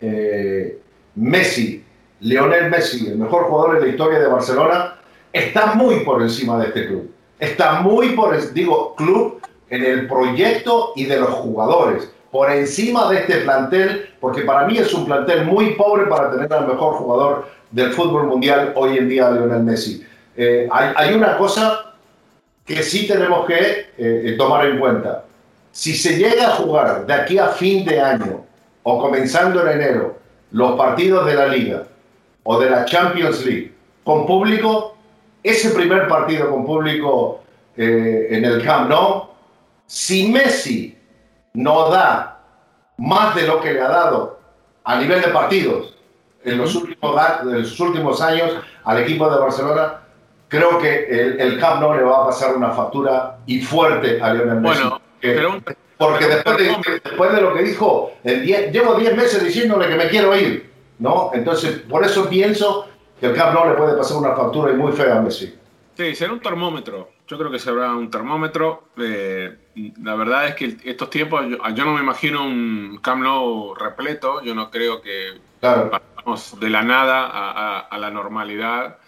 eh, 0.00 0.78
Messi, 1.14 1.84
Lionel 2.20 2.70
Messi, 2.70 3.08
el 3.08 3.18
mejor 3.18 3.44
jugador 3.44 3.76
en 3.76 3.82
la 3.82 3.88
historia 3.88 4.18
de 4.18 4.26
Barcelona, 4.26 4.96
está 5.32 5.74
muy 5.74 6.00
por 6.00 6.22
encima 6.22 6.58
de 6.58 6.66
este 6.66 6.86
club. 6.86 7.10
Está 7.38 7.80
muy 7.80 8.10
por, 8.10 8.52
digo, 8.52 8.94
club, 8.94 9.40
en 9.68 9.84
el 9.84 10.06
proyecto 10.06 10.92
y 10.96 11.04
de 11.04 11.18
los 11.18 11.30
jugadores, 11.30 12.10
por 12.36 12.50
encima 12.50 13.10
de 13.10 13.20
este 13.20 13.36
plantel, 13.38 14.10
porque 14.20 14.42
para 14.42 14.66
mí 14.66 14.76
es 14.76 14.92
un 14.92 15.06
plantel 15.06 15.46
muy 15.46 15.70
pobre 15.70 16.04
para 16.04 16.30
tener 16.30 16.52
al 16.52 16.66
mejor 16.66 16.96
jugador 16.96 17.48
del 17.70 17.94
fútbol 17.94 18.26
mundial 18.26 18.74
hoy 18.76 18.98
en 18.98 19.08
día, 19.08 19.30
Lionel 19.30 19.62
Messi. 19.62 20.06
Eh, 20.36 20.68
hay, 20.70 21.14
una 21.14 21.38
cosa 21.38 21.94
que 22.66 22.82
sí 22.82 23.08
tenemos 23.08 23.46
que 23.46 23.86
eh, 23.96 24.34
tomar 24.36 24.66
en 24.66 24.78
cuenta. 24.78 25.24
Si 25.72 25.94
se 25.96 26.18
llega 26.18 26.48
a 26.48 26.50
jugar 26.56 27.06
de 27.06 27.14
aquí 27.14 27.38
a 27.38 27.48
fin 27.48 27.86
de 27.86 28.02
año 28.02 28.44
o 28.82 29.00
comenzando 29.00 29.62
en 29.62 29.80
enero 29.80 30.18
los 30.50 30.76
partidos 30.76 31.24
de 31.24 31.36
la 31.36 31.46
liga 31.46 31.84
o 32.42 32.60
de 32.60 32.68
la 32.68 32.84
Champions 32.84 33.46
League 33.46 33.72
con 34.04 34.26
público, 34.26 34.94
ese 35.42 35.70
primer 35.70 36.06
partido 36.06 36.50
con 36.50 36.66
público 36.66 37.40
eh, 37.78 38.26
en 38.28 38.44
el 38.44 38.62
Camp 38.62 38.90
Nou, 38.90 39.28
si 39.86 40.28
Messi 40.28 40.95
no 41.56 41.90
da 41.90 42.38
más 42.98 43.34
de 43.34 43.46
lo 43.46 43.60
que 43.60 43.72
le 43.72 43.80
ha 43.80 43.88
dado 43.88 44.38
a 44.84 44.96
nivel 45.00 45.20
de 45.20 45.28
partidos 45.28 45.94
en 46.44 46.58
los 46.58 46.74
últimos, 46.74 47.20
en 47.42 47.62
los 47.62 47.80
últimos 47.80 48.20
años 48.20 48.52
al 48.84 49.02
equipo 49.02 49.28
de 49.28 49.38
Barcelona, 49.38 50.00
creo 50.48 50.78
que 50.78 51.06
el, 51.06 51.40
el, 51.40 51.58
Camp 51.58 51.80
Nou 51.80 51.94
le 51.94 52.04
va 52.04 52.22
a 52.22 52.26
pasar 52.26 52.54
una 52.54 52.70
factura 52.70 53.38
y 53.46 53.60
fuerte 53.60 54.20
a 54.22 54.32
Lionel 54.32 54.60
Messi. 54.60 54.82
Bueno, 54.82 55.62
porque 55.98 56.26
después 56.26 56.56
de, 56.58 57.00
después 57.02 57.32
de, 57.32 57.40
lo 57.40 57.54
que 57.54 57.62
dijo, 57.62 58.12
llevo 58.22 58.94
10 58.94 59.16
meses 59.16 59.42
diciéndole 59.42 59.88
que 59.88 59.96
me 59.96 60.08
quiero 60.08 60.36
ir, 60.36 60.70
¿no? 60.98 61.30
Entonces, 61.34 61.82
por 61.88 62.04
eso 62.04 62.28
pienso 62.28 62.86
que 63.18 63.26
el 63.26 63.34
Camp 63.34 63.54
Nou 63.54 63.68
le 63.68 63.74
puede 63.74 63.96
pasar 63.96 64.18
una 64.18 64.36
factura 64.36 64.72
y 64.72 64.76
muy 64.76 64.92
fea 64.92 65.16
a 65.16 65.22
Messi. 65.22 65.52
Sí, 65.96 66.14
será 66.14 66.32
un 66.32 66.40
termómetro. 66.40 67.15
Yo 67.26 67.36
creo 67.38 67.50
que 67.50 67.58
será 67.58 67.94
un 67.94 68.10
termómetro. 68.10 68.90
Eh, 68.96 69.56
la 70.02 70.14
verdad 70.14 70.46
es 70.46 70.54
que 70.54 70.76
estos 70.84 71.10
tiempos, 71.10 71.44
yo, 71.74 71.84
no 71.84 71.94
me 71.94 72.00
imagino 72.00 72.44
un 72.44 73.00
Camp 73.02 73.22
Nou 73.22 73.74
repleto. 73.74 74.42
Yo 74.42 74.54
no 74.54 74.70
creo 74.70 75.02
que 75.02 75.40
pasamos 75.60 76.60
de 76.60 76.70
la 76.70 76.82
nada 76.82 77.80
a, 77.80 77.98
la 77.98 78.10
normalidad. 78.10 78.98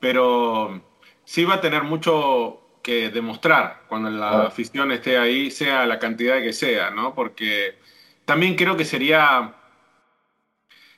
Pero 0.00 0.82
sí 1.24 1.44
va 1.44 1.54
a 1.54 1.60
tener 1.60 1.82
mucho 1.82 2.60
que 2.82 3.10
demostrar 3.10 3.82
cuando 3.88 4.10
la 4.10 4.42
afición 4.42 4.92
esté 4.92 5.18
ahí, 5.18 5.50
sea 5.50 5.86
la 5.86 5.98
cantidad 5.98 6.38
que 6.40 6.52
sea, 6.52 6.90
¿no? 6.90 7.14
Porque 7.14 7.78
también 8.26 8.54
creo 8.54 8.76
que 8.76 8.84
sería 8.84 9.54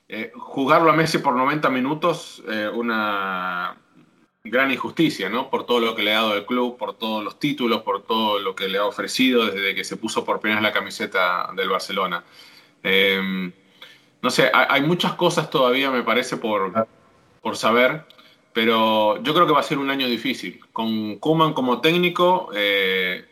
eh, 0.09 0.33
jugarlo 0.35 0.91
a 0.91 0.95
Messi 0.95 1.19
por 1.19 1.35
90 1.35 1.71
minutos 1.71 2.43
eh, 2.49 2.69
una 2.73 3.77
gran 4.51 4.71
injusticia, 4.71 5.29
¿no? 5.29 5.51
Por 5.51 5.67
todo 5.67 5.81
lo 5.81 5.95
que 5.95 6.03
le 6.03 6.13
ha 6.13 6.23
dado 6.23 6.35
el 6.35 6.47
club, 6.47 6.77
por 6.77 6.95
todos 6.95 7.23
los 7.25 7.39
títulos, 7.39 7.83
por 7.83 8.03
todo 8.03 8.39
lo 8.39 8.55
que 8.55 8.69
le 8.69 8.79
ha 8.79 8.85
ofrecido 8.85 9.47
desde 9.47 9.75
que 9.75 9.85
se 9.85 9.97
puso 9.97 10.25
por 10.25 10.41
primera 10.41 10.61
vez 10.61 10.71
la 10.71 10.73
camiseta 10.73 11.51
del 11.57 11.69
Barcelona. 11.69 12.25
Em, 12.83 13.53
no 14.23 14.31
sé, 14.31 14.51
hay, 14.53 14.83
muchas 14.83 15.15
cosas 15.15 15.51
todavía, 15.51 15.91
me 15.91 16.03
parece, 16.03 16.37
por, 16.37 16.87
por 17.41 17.57
saber, 17.57 18.05
pero 18.53 19.23
yo 19.23 19.35
creo 19.35 19.47
que 19.47 19.53
va 19.53 19.61
a 19.61 19.63
ser 19.63 19.79
un 19.79 19.91
año 19.91 20.09
difícil. 20.09 20.61
Con 20.73 21.17
Kuman 21.17 21.53
como 21.53 21.81
técnico, 21.81 22.51
eh, 22.55 23.25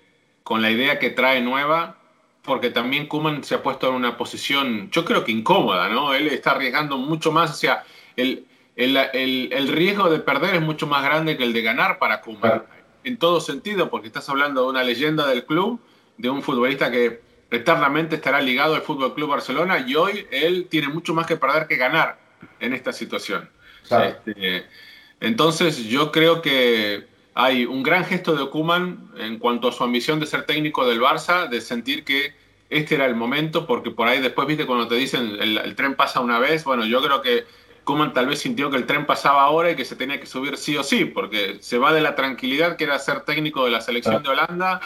con 0.42 0.62
la 0.62 0.70
idea 0.70 0.98
que 0.98 1.10
trae 1.10 1.40
nueva, 1.40 1.96
porque 2.42 2.70
también 2.70 3.08
Kuman 3.08 3.42
se 3.42 3.56
ha 3.56 3.62
puesto 3.62 3.88
en 3.88 3.94
una 3.94 4.16
posición, 4.16 4.88
yo 4.92 5.04
creo 5.04 5.24
que 5.24 5.32
incómoda, 5.32 5.88
¿no? 5.88 6.14
Él 6.14 6.28
está 6.28 6.52
arriesgando 6.52 6.96
mucho 6.96 7.32
más 7.32 7.50
hacia 7.50 7.84
el 8.14 8.46
el, 8.76 9.68
riesgo 9.68 10.10
de 10.10 10.18
perder 10.18 10.56
es 10.56 10.62
mucho 10.62 10.86
más 10.86 11.02
grande 11.02 11.36
que 11.36 11.44
el 11.44 11.52
de 11.52 11.62
ganar 11.62 11.98
para 11.98 12.20
Kuma. 12.20 12.64
En 13.04 13.18
todo 13.18 13.40
sentido, 13.40 13.88
porque 13.88 14.08
estás 14.08 14.28
hablando 14.28 14.62
de 14.62 14.68
una 14.68 14.82
leyenda 14.82 15.26
del 15.26 15.44
club, 15.44 15.80
de 16.18 16.28
un 16.28 16.42
futbolista 16.42 16.90
que 16.90 17.20
eternamente 17.50 18.16
estará 18.16 18.40
ligado 18.40 18.74
al 18.74 18.82
Fútbol 18.82 19.14
Club 19.14 19.30
Barcelona 19.30 19.84
y 19.86 19.94
hoy 19.94 20.26
él 20.30 20.66
tiene 20.68 20.88
mucho 20.88 21.14
más 21.14 21.26
que 21.26 21.36
perder 21.36 21.68
que 21.68 21.76
ganar 21.76 22.18
en 22.60 22.74
esta 22.74 22.92
situación. 22.92 23.48
Este, 23.84 24.66
entonces, 25.20 25.84
yo 25.84 26.10
creo 26.10 26.42
que 26.42 27.06
hay 27.34 27.64
un 27.64 27.82
gran 27.82 28.04
gesto 28.04 28.34
de 28.34 28.50
Kuman 28.50 29.10
en 29.18 29.38
cuanto 29.38 29.68
a 29.68 29.72
su 29.72 29.84
ambición 29.84 30.18
de 30.18 30.26
ser 30.26 30.44
técnico 30.44 30.86
del 30.86 31.00
Barça, 31.00 31.48
de 31.48 31.60
sentir 31.60 32.04
que 32.04 32.34
este 32.68 32.96
era 32.96 33.06
el 33.06 33.14
momento, 33.14 33.66
porque 33.66 33.92
por 33.92 34.08
ahí 34.08 34.20
después, 34.20 34.48
viste, 34.48 34.66
cuando 34.66 34.88
te 34.88 34.96
dicen 34.96 35.36
el 35.40 35.76
tren 35.76 35.94
pasa 35.94 36.18
una 36.18 36.40
vez, 36.40 36.64
bueno, 36.64 36.84
yo 36.84 37.00
creo 37.00 37.22
que 37.22 37.44
Kuman 37.86 38.12
tal 38.12 38.26
vez 38.26 38.40
sintió 38.40 38.68
que 38.68 38.76
el 38.76 38.84
tren 38.84 39.06
pasaba 39.06 39.44
ahora 39.44 39.70
y 39.70 39.76
que 39.76 39.84
se 39.84 39.94
tenía 39.94 40.18
que 40.18 40.26
subir 40.26 40.56
sí 40.56 40.76
o 40.76 40.82
sí, 40.82 41.04
porque 41.04 41.58
se 41.60 41.78
va 41.78 41.92
de 41.92 42.00
la 42.00 42.16
tranquilidad 42.16 42.76
que 42.76 42.82
era 42.82 42.98
ser 42.98 43.20
técnico 43.20 43.64
de 43.64 43.70
la 43.70 43.80
selección 43.80 44.24
de 44.24 44.28
Holanda, 44.28 44.80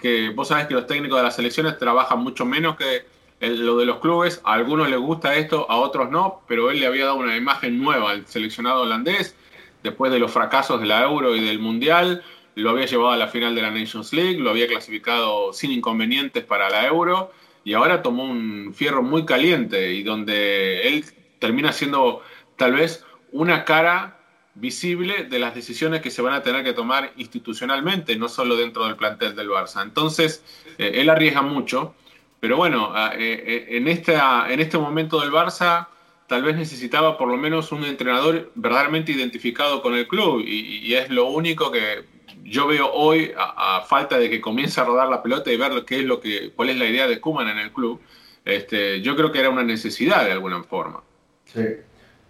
que 0.00 0.30
vos 0.30 0.48
sabés 0.48 0.68
que 0.68 0.74
los 0.74 0.86
técnicos 0.86 1.18
de 1.18 1.24
las 1.24 1.34
selecciones 1.34 1.78
trabajan 1.78 2.20
mucho 2.20 2.46
menos 2.46 2.76
que 2.76 3.02
lo 3.40 3.76
de 3.76 3.86
los 3.86 3.98
clubes, 3.98 4.40
a 4.44 4.52
algunos 4.52 4.88
les 4.88 5.00
gusta 5.00 5.34
esto, 5.34 5.66
a 5.68 5.76
otros 5.76 6.10
no, 6.10 6.42
pero 6.46 6.70
él 6.70 6.78
le 6.78 6.86
había 6.86 7.06
dado 7.06 7.16
una 7.16 7.36
imagen 7.36 7.82
nueva 7.82 8.12
al 8.12 8.26
seleccionado 8.28 8.82
holandés, 8.82 9.34
después 9.82 10.12
de 10.12 10.20
los 10.20 10.30
fracasos 10.30 10.80
de 10.80 10.86
la 10.86 11.02
Euro 11.02 11.34
y 11.34 11.44
del 11.44 11.58
Mundial, 11.58 12.22
lo 12.54 12.70
había 12.70 12.86
llevado 12.86 13.10
a 13.10 13.16
la 13.16 13.26
final 13.26 13.56
de 13.56 13.62
la 13.62 13.72
Nations 13.72 14.12
League, 14.12 14.38
lo 14.38 14.50
había 14.50 14.68
clasificado 14.68 15.52
sin 15.52 15.72
inconvenientes 15.72 16.44
para 16.44 16.70
la 16.70 16.86
Euro, 16.86 17.32
y 17.64 17.72
ahora 17.74 18.00
tomó 18.00 18.22
un 18.22 18.72
fierro 18.72 19.02
muy 19.02 19.24
caliente 19.24 19.92
y 19.92 20.04
donde 20.04 20.86
él 20.86 21.04
termina 21.40 21.72
siendo 21.72 22.22
tal 22.56 22.74
vez 22.74 23.04
una 23.32 23.64
cara 23.64 24.18
visible 24.54 25.24
de 25.24 25.38
las 25.38 25.54
decisiones 25.54 26.00
que 26.00 26.10
se 26.10 26.22
van 26.22 26.34
a 26.34 26.42
tener 26.42 26.64
que 26.64 26.72
tomar 26.72 27.12
institucionalmente, 27.16 28.16
no 28.16 28.28
solo 28.28 28.56
dentro 28.56 28.86
del 28.86 28.96
plantel 28.96 29.34
del 29.34 29.48
Barça. 29.48 29.82
Entonces, 29.82 30.44
eh, 30.78 30.92
él 30.94 31.10
arriesga 31.10 31.42
mucho, 31.42 31.94
pero 32.40 32.56
bueno, 32.56 32.92
eh, 33.12 33.16
eh, 33.18 33.66
en, 33.70 33.88
esta, 33.88 34.52
en 34.52 34.60
este 34.60 34.78
momento 34.78 35.20
del 35.20 35.30
Barça 35.30 35.88
tal 36.26 36.42
vez 36.42 36.56
necesitaba 36.56 37.18
por 37.18 37.28
lo 37.28 37.36
menos 37.36 37.72
un 37.72 37.84
entrenador 37.84 38.52
verdaderamente 38.54 39.12
identificado 39.12 39.82
con 39.82 39.94
el 39.94 40.06
club 40.08 40.42
y, 40.46 40.94
es 40.94 41.10
lo 41.10 41.26
único 41.26 41.70
que 41.70 42.04
yo 42.44 42.66
veo 42.66 42.90
hoy 42.92 43.32
a, 43.36 43.82
falta 43.86 44.18
de 44.18 44.30
que 44.30 44.40
comience 44.40 44.80
a 44.80 44.84
rodar 44.84 45.08
la 45.08 45.22
pelota 45.22 45.52
y 45.52 45.56
ver 45.56 45.84
qué 45.84 45.98
es 45.98 46.04
lo 46.04 46.20
que, 46.20 46.52
cuál 46.54 46.70
es 46.70 46.76
la 46.76 46.86
idea 46.86 47.06
de 47.06 47.20
Kuman 47.20 47.48
en 47.48 47.58
el 47.58 47.72
club. 47.72 48.00
Este, 48.44 49.00
yo 49.00 49.16
creo 49.16 49.32
que 49.32 49.40
era 49.40 49.50
una 49.50 49.64
necesidad 49.64 50.24
de 50.24 50.32
alguna 50.32 50.62
forma. 50.62 51.02
Sí. 51.46 51.60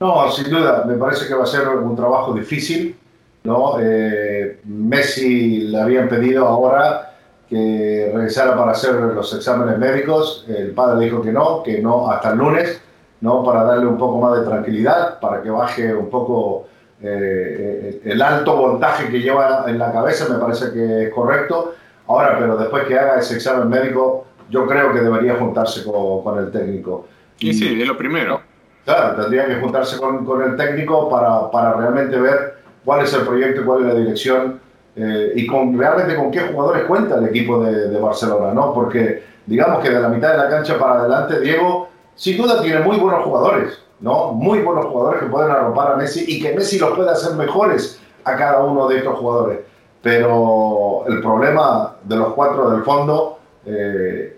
No, 0.01 0.31
sin 0.31 0.51
duda, 0.51 0.85
me 0.87 0.95
parece 0.95 1.27
que 1.27 1.35
va 1.35 1.45
a 1.45 1.47
ser 1.47 1.69
un 1.69 1.97
trabajo 1.97 2.35
difícil. 2.35 2.97
¿no? 3.45 3.77
Eh, 3.79 4.61
Messi 4.65 5.69
le 5.69 5.81
habían 5.81 6.09
pedido 6.09 6.47
ahora 6.47 7.13
que 7.49 8.11
regresara 8.13 8.57
para 8.57 8.73
hacer 8.73 8.95
los 8.95 9.33
exámenes 9.35 9.79
médicos. 9.79 10.47
El 10.49 10.73
padre 10.73 11.05
dijo 11.05 11.23
que 11.23 11.31
no, 11.31 11.63
que 11.63 11.81
no 11.81 12.11
hasta 12.11 12.33
el 12.33 12.39
lunes, 12.39 12.81
¿no? 13.21 13.45
para 13.45 13.65
darle 13.65 13.87
un 13.87 13.99
poco 13.99 14.19
más 14.19 14.39
de 14.41 14.47
tranquilidad, 14.47 15.21
para 15.21 15.43
que 15.43 15.51
baje 15.51 15.95
un 15.95 16.09
poco 16.09 16.67
eh, 17.03 18.01
el 18.05 18.23
alto 18.23 18.57
voltaje 18.57 19.09
que 19.09 19.21
lleva 19.21 19.65
en 19.67 19.79
la 19.79 19.93
cabeza, 19.93 20.27
me 20.29 20.39
parece 20.39 20.73
que 20.73 21.05
es 21.05 21.15
correcto. 21.15 21.75
Ahora, 22.07 22.39
pero 22.39 22.57
después 22.57 22.85
que 22.85 22.99
haga 22.99 23.21
ese 23.21 23.35
examen 23.35 23.69
médico, 23.69 24.27
yo 24.51 24.67
creo 24.67 24.93
que 24.93 25.01
debería 25.01 25.37
juntarse 25.37 25.85
con, 25.85 26.23
con 26.23 26.39
el 26.39 26.51
técnico. 26.51 27.07
Y, 27.39 27.53
sí, 27.53 27.81
es 27.81 27.87
lo 27.87 27.97
primero. 27.97 28.41
Claro, 28.85 29.17
tendría 29.17 29.47
que 29.47 29.57
juntarse 29.57 29.99
con, 29.99 30.27
con 30.27 30.43
el 30.43 30.57
técnico 30.57 31.09
para, 31.09 31.51
para, 31.51 31.75
realmente 31.75 32.19
ver 32.19 32.59
cuál 32.85 33.03
es 33.03 33.15
el 33.15 33.23
proyecto 33.23 33.65
cuál 33.65 33.81
es 33.81 33.95
la 33.95 33.95
dirección 33.95 34.61
eh, 34.95 35.33
y 35.35 35.47
con, 35.47 35.79
realmente 35.79 36.15
con 36.15 36.31
qué 36.31 36.41
jugadores 36.41 36.85
cuenta 36.85 37.17
el 37.17 37.25
equipo 37.25 37.65
de, 37.65 37.89
de, 37.89 37.99
Barcelona, 37.99 38.53
¿no? 38.53 38.75
Porque 38.75 39.23
digamos 39.47 39.83
que 39.83 39.89
de 39.89 40.01
la 40.01 40.09
mitad 40.09 40.33
de 40.33 40.37
la 40.37 40.51
cancha 40.51 40.79
para 40.79 41.01
adelante, 41.01 41.41
Diego 41.41 41.89
sin 42.15 42.37
duda 42.37 42.61
tiene 42.61 42.81
muy 42.81 42.99
buenos 42.99 43.25
jugadores, 43.25 43.83
¿no? 44.01 44.33
Muy 44.33 44.61
buenos 44.61 44.85
jugadores 44.87 45.23
que 45.23 45.29
pueden 45.29 45.51
arropar 45.51 45.93
a 45.93 45.97
Messi 45.97 46.25
y 46.29 46.43
que 46.43 46.55
Messi 46.55 46.79
los 46.79 46.91
puede 46.91 47.11
hacer 47.11 47.35
mejores 47.37 48.01
a 48.25 48.37
cada 48.37 48.63
uno 48.63 48.87
de 48.87 48.99
estos 48.99 49.19
jugadores. 49.19 49.61
Pero 50.03 51.05
el 51.09 51.23
problema 51.23 51.97
de 52.05 52.17
los 52.17 52.35
cuatro 52.35 52.71
del 52.71 52.83
fondo... 52.83 53.39
Eh, 53.67 54.34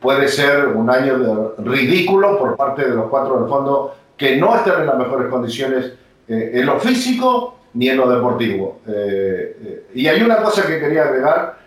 puede 0.00 0.28
ser 0.28 0.68
un 0.68 0.88
año 0.90 1.54
ridículo 1.58 2.38
por 2.38 2.56
parte 2.56 2.88
de 2.88 2.94
los 2.94 3.08
cuatro 3.08 3.40
del 3.40 3.48
fondo 3.48 3.94
que 4.16 4.36
no 4.36 4.56
están 4.56 4.80
en 4.80 4.86
las 4.86 4.98
mejores 4.98 5.28
condiciones 5.28 5.92
eh, 6.28 6.50
en 6.54 6.66
lo 6.66 6.80
físico 6.80 7.58
ni 7.74 7.88
en 7.88 7.98
lo 7.98 8.08
deportivo. 8.08 8.80
Eh, 8.86 9.56
eh, 9.62 9.86
y 9.94 10.06
hay 10.08 10.22
una 10.22 10.38
cosa 10.38 10.66
que 10.66 10.80
quería 10.80 11.04
agregar, 11.04 11.58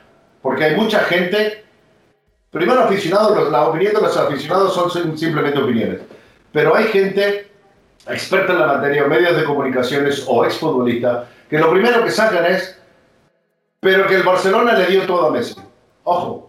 porque 0.41 0.63
hay 0.65 0.75
mucha 0.75 0.99
gente, 1.01 1.63
primero 2.49 2.81
aficionados, 2.81 3.51
las 3.51 3.67
opiniones 3.67 3.99
de 3.99 4.07
los 4.07 4.17
aficionados 4.17 4.73
son 4.73 5.17
simplemente 5.17 5.59
opiniones, 5.59 6.01
pero 6.51 6.75
hay 6.75 6.85
gente 6.85 7.51
experta 8.07 8.53
en 8.53 8.59
la 8.59 8.67
materia, 8.67 9.05
medios 9.05 9.37
de 9.37 9.43
comunicaciones 9.43 10.25
o 10.27 10.43
exfutbolistas, 10.45 11.27
que 11.47 11.59
lo 11.59 11.71
primero 11.71 12.03
que 12.03 12.11
sacan 12.11 12.45
es, 12.45 12.79
pero 13.79 14.07
que 14.07 14.15
el 14.15 14.23
Barcelona 14.23 14.73
le 14.73 14.87
dio 14.87 15.03
todo 15.05 15.27
a 15.27 15.31
Messi. 15.31 15.55
Ojo, 16.03 16.48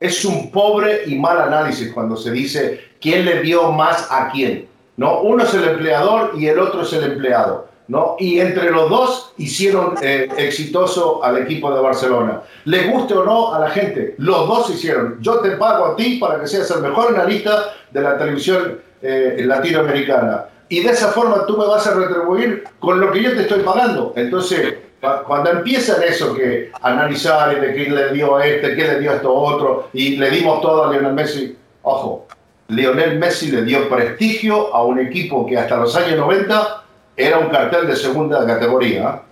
es 0.00 0.24
un 0.24 0.50
pobre 0.50 1.02
y 1.06 1.16
mal 1.16 1.40
análisis 1.40 1.92
cuando 1.92 2.16
se 2.16 2.30
dice 2.30 2.80
quién 3.00 3.24
le 3.24 3.40
dio 3.42 3.72
más 3.72 4.08
a 4.10 4.30
quién. 4.30 4.68
¿no? 4.96 5.20
Uno 5.20 5.44
es 5.44 5.54
el 5.54 5.64
empleador 5.64 6.32
y 6.36 6.46
el 6.46 6.58
otro 6.58 6.82
es 6.82 6.92
el 6.92 7.04
empleado. 7.04 7.68
¿no? 7.88 8.16
Y 8.18 8.38
entre 8.38 8.70
los 8.70 8.90
dos 8.90 9.32
hicieron 9.38 9.94
eh, 10.02 10.28
exitoso 10.36 11.24
al 11.24 11.38
equipo 11.38 11.74
de 11.74 11.80
Barcelona. 11.80 12.42
Les 12.64 12.90
guste 12.90 13.14
o 13.14 13.24
no 13.24 13.54
a 13.54 13.58
la 13.60 13.70
gente, 13.70 14.14
los 14.18 14.46
dos 14.46 14.70
hicieron. 14.70 15.16
Yo 15.20 15.40
te 15.40 15.52
pago 15.52 15.86
a 15.86 15.96
ti 15.96 16.18
para 16.18 16.40
que 16.40 16.46
seas 16.46 16.70
el 16.70 16.82
mejor 16.82 17.14
analista 17.14 17.72
de 17.90 18.00
la 18.00 18.18
televisión 18.18 18.80
eh, 19.00 19.42
latinoamericana. 19.44 20.46
Y 20.68 20.80
de 20.80 20.90
esa 20.90 21.08
forma 21.08 21.46
tú 21.46 21.56
me 21.56 21.66
vas 21.66 21.86
a 21.86 21.94
retribuir 21.94 22.64
con 22.78 23.00
lo 23.00 23.10
que 23.10 23.22
yo 23.22 23.32
te 23.34 23.42
estoy 23.42 23.60
pagando. 23.60 24.12
Entonces, 24.16 24.74
cuando 25.00 25.50
empiezan 25.50 26.02
eso, 26.02 26.34
que 26.34 26.70
analizar 26.82 27.56
y 27.56 27.60
de 27.60 27.74
quién 27.74 27.94
le 27.94 28.12
dio 28.12 28.36
a 28.36 28.46
este, 28.46 28.74
quién 28.74 28.88
le 28.88 29.00
dio 29.00 29.12
a 29.12 29.16
esto 29.16 29.32
otro, 29.32 29.90
y 29.92 30.16
le 30.16 30.30
dimos 30.30 30.60
todo 30.60 30.84
a 30.84 30.92
Lionel 30.92 31.12
Messi, 31.12 31.56
ojo, 31.82 32.26
Lionel 32.68 33.18
Messi 33.18 33.50
le 33.50 33.62
dio 33.62 33.88
prestigio 33.88 34.74
a 34.74 34.84
un 34.84 34.98
equipo 34.98 35.46
que 35.46 35.56
hasta 35.56 35.76
los 35.76 35.94
años 35.96 36.18
90 36.18 36.84
era 37.16 37.38
un 37.38 37.48
cartel 37.48 37.86
de 37.86 37.96
segunda 37.96 38.46
categoría. 38.46 39.22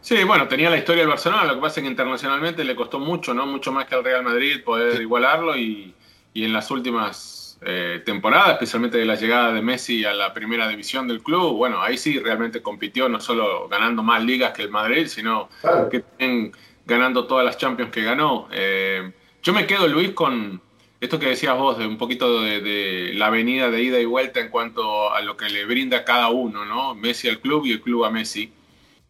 Sí, 0.00 0.24
bueno, 0.24 0.48
tenía 0.48 0.70
la 0.70 0.78
historia 0.78 1.02
del 1.02 1.10
Barcelona, 1.10 1.44
lo 1.44 1.54
que 1.56 1.60
pasa 1.60 1.80
es 1.80 1.84
que 1.84 1.90
internacionalmente 1.90 2.64
le 2.64 2.74
costó 2.74 2.98
mucho, 2.98 3.34
¿no? 3.34 3.46
Mucho 3.46 3.70
más 3.70 3.86
que 3.86 3.94
al 3.94 4.04
Real 4.04 4.22
Madrid 4.22 4.62
poder 4.64 5.00
igualarlo 5.00 5.56
y, 5.56 5.94
y, 6.32 6.44
en 6.44 6.52
las 6.52 6.70
últimas 6.70 7.39
eh, 7.62 8.02
temporadas, 8.06 8.52
especialmente 8.52 8.96
de 8.96 9.04
la 9.04 9.16
llegada 9.16 9.52
de 9.52 9.60
Messi 9.60 10.04
a 10.04 10.14
la 10.14 10.32
primera 10.32 10.66
división 10.66 11.06
del 11.06 11.22
club, 11.22 11.56
bueno, 11.56 11.82
ahí 11.82 11.98
sí 11.98 12.18
realmente 12.18 12.62
compitió, 12.62 13.08
no 13.08 13.20
solo 13.20 13.68
ganando 13.68 14.02
más 14.02 14.24
ligas 14.24 14.52
que 14.52 14.62
el 14.62 14.70
Madrid, 14.70 15.06
sino 15.08 15.50
que 15.90 16.00
también 16.00 16.52
ganando 16.86 17.26
todas 17.26 17.44
las 17.44 17.58
Champions 17.58 17.92
que 17.92 18.02
ganó. 18.02 18.48
Eh, 18.50 19.12
yo 19.42 19.52
me 19.52 19.66
quedo, 19.66 19.86
Luis, 19.88 20.10
con, 20.12 20.60
esto 21.00 21.18
que 21.18 21.26
decías 21.26 21.56
vos, 21.56 21.78
de 21.78 21.86
un 21.86 21.96
poquito 21.98 22.42
de, 22.42 23.12
la 23.14 23.26
avenida 23.26 23.70
de 23.70 23.82
ida 23.82 23.98
y 23.98 24.04
vuelta 24.04 24.40
en 24.40 24.48
cuanto 24.48 25.12
a 25.12 25.20
lo 25.22 25.36
que 25.36 25.48
le 25.48 25.64
brinda 25.64 26.04
cada 26.04 26.28
uno, 26.28 26.64
¿no? 26.64 26.94
Messi 26.94 27.28
al 27.28 27.40
club 27.40 27.64
y 27.66 27.72
el 27.72 27.80
club 27.80 28.04
a 28.04 28.10
Messi. 28.10 28.52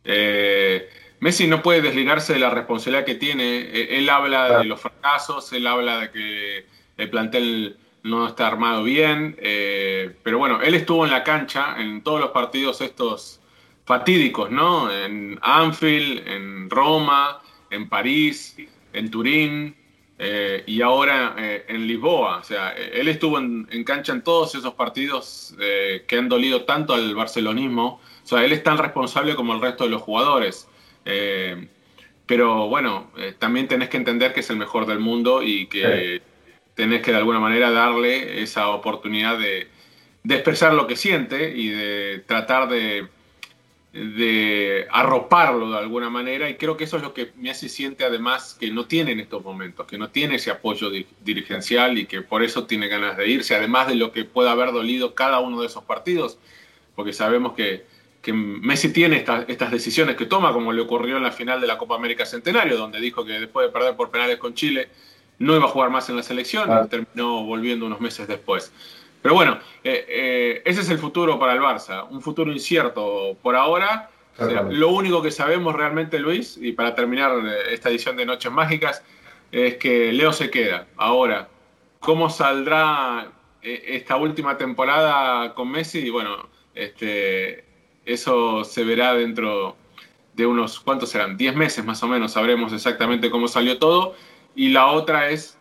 Eh, 0.04 0.88
Messi 1.20 1.46
no 1.46 1.62
puede 1.62 1.82
desligarse 1.82 2.32
de 2.32 2.38
la 2.38 2.50
responsabilidad 2.50 3.04
que 3.04 3.16
tiene. 3.16 3.58
E, 3.60 3.98
él 3.98 4.08
habla 4.08 4.58
de 4.58 4.64
los 4.64 4.80
fracasos, 4.80 5.52
él 5.52 5.66
habla 5.66 6.00
de 6.00 6.10
que 6.10 6.66
el 6.96 7.10
plantel 7.10 7.76
no 8.02 8.26
está 8.26 8.46
armado 8.46 8.82
bien, 8.82 9.36
eh, 9.40 10.14
pero 10.22 10.38
bueno, 10.38 10.60
él 10.62 10.74
estuvo 10.74 11.04
en 11.04 11.10
la 11.10 11.22
cancha 11.22 11.76
en 11.78 12.02
todos 12.02 12.20
los 12.20 12.30
partidos 12.30 12.80
estos 12.80 13.40
fatídicos, 13.84 14.50
¿no? 14.50 14.90
En 14.90 15.38
Anfield, 15.42 16.26
en 16.26 16.70
Roma, 16.70 17.40
en 17.70 17.88
París, 17.88 18.56
en 18.92 19.10
Turín, 19.10 19.76
eh, 20.18 20.62
y 20.66 20.82
ahora 20.82 21.34
eh, 21.38 21.64
en 21.68 21.86
Lisboa. 21.86 22.38
O 22.38 22.44
sea, 22.44 22.70
él 22.72 23.08
estuvo 23.08 23.38
en, 23.38 23.66
cancha 23.84 24.12
en 24.12 24.22
todos 24.22 24.54
esos 24.54 24.74
partidos 24.74 25.54
que 26.06 26.16
han 26.16 26.28
dolido 26.28 26.64
tanto 26.64 26.94
al 26.94 27.14
barcelonismo. 27.14 28.00
O 28.22 28.26
sea, 28.26 28.44
él 28.44 28.52
es 28.52 28.62
tan 28.62 28.78
responsable 28.78 29.34
como 29.34 29.54
el 29.54 29.60
resto 29.60 29.84
de 29.84 29.90
los 29.90 30.02
jugadores. 30.02 30.68
pero 32.26 32.68
bueno, 32.68 33.10
también 33.38 33.66
tenés 33.66 33.88
que 33.88 33.96
entender 33.96 34.32
que 34.32 34.40
es 34.40 34.50
el 34.50 34.56
mejor 34.56 34.86
del 34.86 35.00
mundo 35.00 35.42
y 35.42 35.66
que 35.66 36.22
tenés 36.80 37.02
que 37.02 37.10
de 37.10 37.18
alguna 37.18 37.40
manera 37.40 37.70
darle 37.70 38.40
esa 38.42 38.70
oportunidad 38.70 39.38
de 39.38 39.68
expresar 40.26 40.72
lo 40.72 40.86
que 40.86 40.96
siente 40.96 41.54
y 41.54 41.68
de 41.68 42.24
tratar 42.26 42.70
de 42.70 43.06
arroparlo 44.90 45.72
de 45.72 45.78
alguna 45.78 46.08
manera. 46.08 46.48
Y 46.48 46.54
creo 46.54 46.78
que 46.78 46.84
eso 46.84 46.96
es 46.96 47.02
lo 47.02 47.12
que 47.12 47.32
me 47.36 47.50
hace 47.50 47.68
siente 47.68 48.02
además 48.02 48.56
que 48.58 48.70
no 48.70 48.86
tiene 48.86 49.12
en 49.12 49.20
estos 49.20 49.44
momentos, 49.44 49.86
que 49.86 49.98
no 49.98 50.08
tiene 50.08 50.36
ese 50.36 50.50
apoyo 50.50 50.90
dirigencial 51.22 51.98
y 51.98 52.06
que 52.06 52.22
por 52.22 52.42
eso 52.42 52.64
tiene 52.64 52.88
ganas 52.88 53.18
de 53.18 53.28
irse, 53.28 53.54
además 53.54 53.86
de 53.86 53.96
lo 53.96 54.10
que 54.10 54.24
pueda 54.24 54.52
haber 54.52 54.72
dolido 54.72 55.14
cada 55.14 55.38
uno 55.40 55.60
de 55.60 55.66
esos 55.66 55.84
partidos, 55.84 56.38
porque 56.94 57.12
sabemos 57.12 57.52
que 57.52 57.84
Messi 58.32 58.90
tiene 58.90 59.22
estas 59.48 59.70
decisiones 59.70 60.16
que 60.16 60.24
toma, 60.24 60.54
como 60.54 60.72
le 60.72 60.80
ocurrió 60.80 61.18
en 61.18 61.24
la 61.24 61.32
final 61.32 61.60
de 61.60 61.66
la 61.66 61.76
Copa 61.76 61.96
América 61.96 62.24
Centenario, 62.24 62.78
donde 62.78 63.00
dijo 63.00 63.22
que 63.26 63.38
después 63.38 63.66
de 63.66 63.72
perder 63.72 63.96
por 63.96 64.10
penales 64.10 64.38
con 64.38 64.54
Chile 64.54 64.88
no 65.40 65.56
iba 65.56 65.64
a 65.64 65.68
jugar 65.68 65.90
más 65.90 66.08
en 66.08 66.16
la 66.16 66.22
selección 66.22 66.88
terminó 66.88 67.42
volviendo 67.44 67.86
unos 67.86 68.00
meses 68.00 68.28
después. 68.28 68.72
Pero 69.22 69.34
bueno, 69.34 69.58
eh, 69.82 70.04
eh, 70.08 70.62
ese 70.64 70.82
es 70.82 70.90
el 70.90 70.98
futuro 70.98 71.38
para 71.38 71.54
el 71.54 71.60
Barça, 71.60 72.06
un 72.08 72.22
futuro 72.22 72.52
incierto 72.52 73.36
por 73.42 73.56
ahora. 73.56 74.10
lo 74.70 74.90
único 74.90 75.20
que 75.22 75.30
sabemos 75.30 75.74
realmente, 75.74 76.18
Luis, 76.18 76.58
y 76.60 76.72
para 76.72 76.94
terminar 76.94 77.32
eh, 77.44 77.72
esta 77.74 77.88
edición 77.88 78.16
de 78.16 78.26
Noches 78.26 78.52
Mágicas, 78.52 79.02
es 79.50 79.76
que 79.76 80.12
Leo 80.12 80.32
se 80.32 80.50
queda. 80.50 80.86
Ahora, 80.96 81.48
¿cómo 81.98 82.30
saldrá 82.30 83.32
esta 83.62 84.16
última 84.16 84.56
temporada 84.56 85.54
con 85.54 85.70
Messi? 85.70 86.08
Bueno, 86.10 86.48
este, 86.74 87.64
eso 88.04 88.64
se 88.64 88.84
verá 88.84 89.14
dentro 89.14 89.76
de 90.34 90.46
unos, 90.46 90.80
¿cuántos 90.80 91.10
serán? 91.10 91.36
10 91.36 91.56
meses 91.56 91.84
más 91.84 92.02
o 92.02 92.08
menos, 92.08 92.32
sabremos 92.32 92.72
exactamente 92.72 93.30
cómo 93.30 93.48
salió 93.48 93.78
todo. 93.78 94.14
Y 94.60 94.68
la 94.68 94.86
otra 94.88 95.30
es 95.30 95.56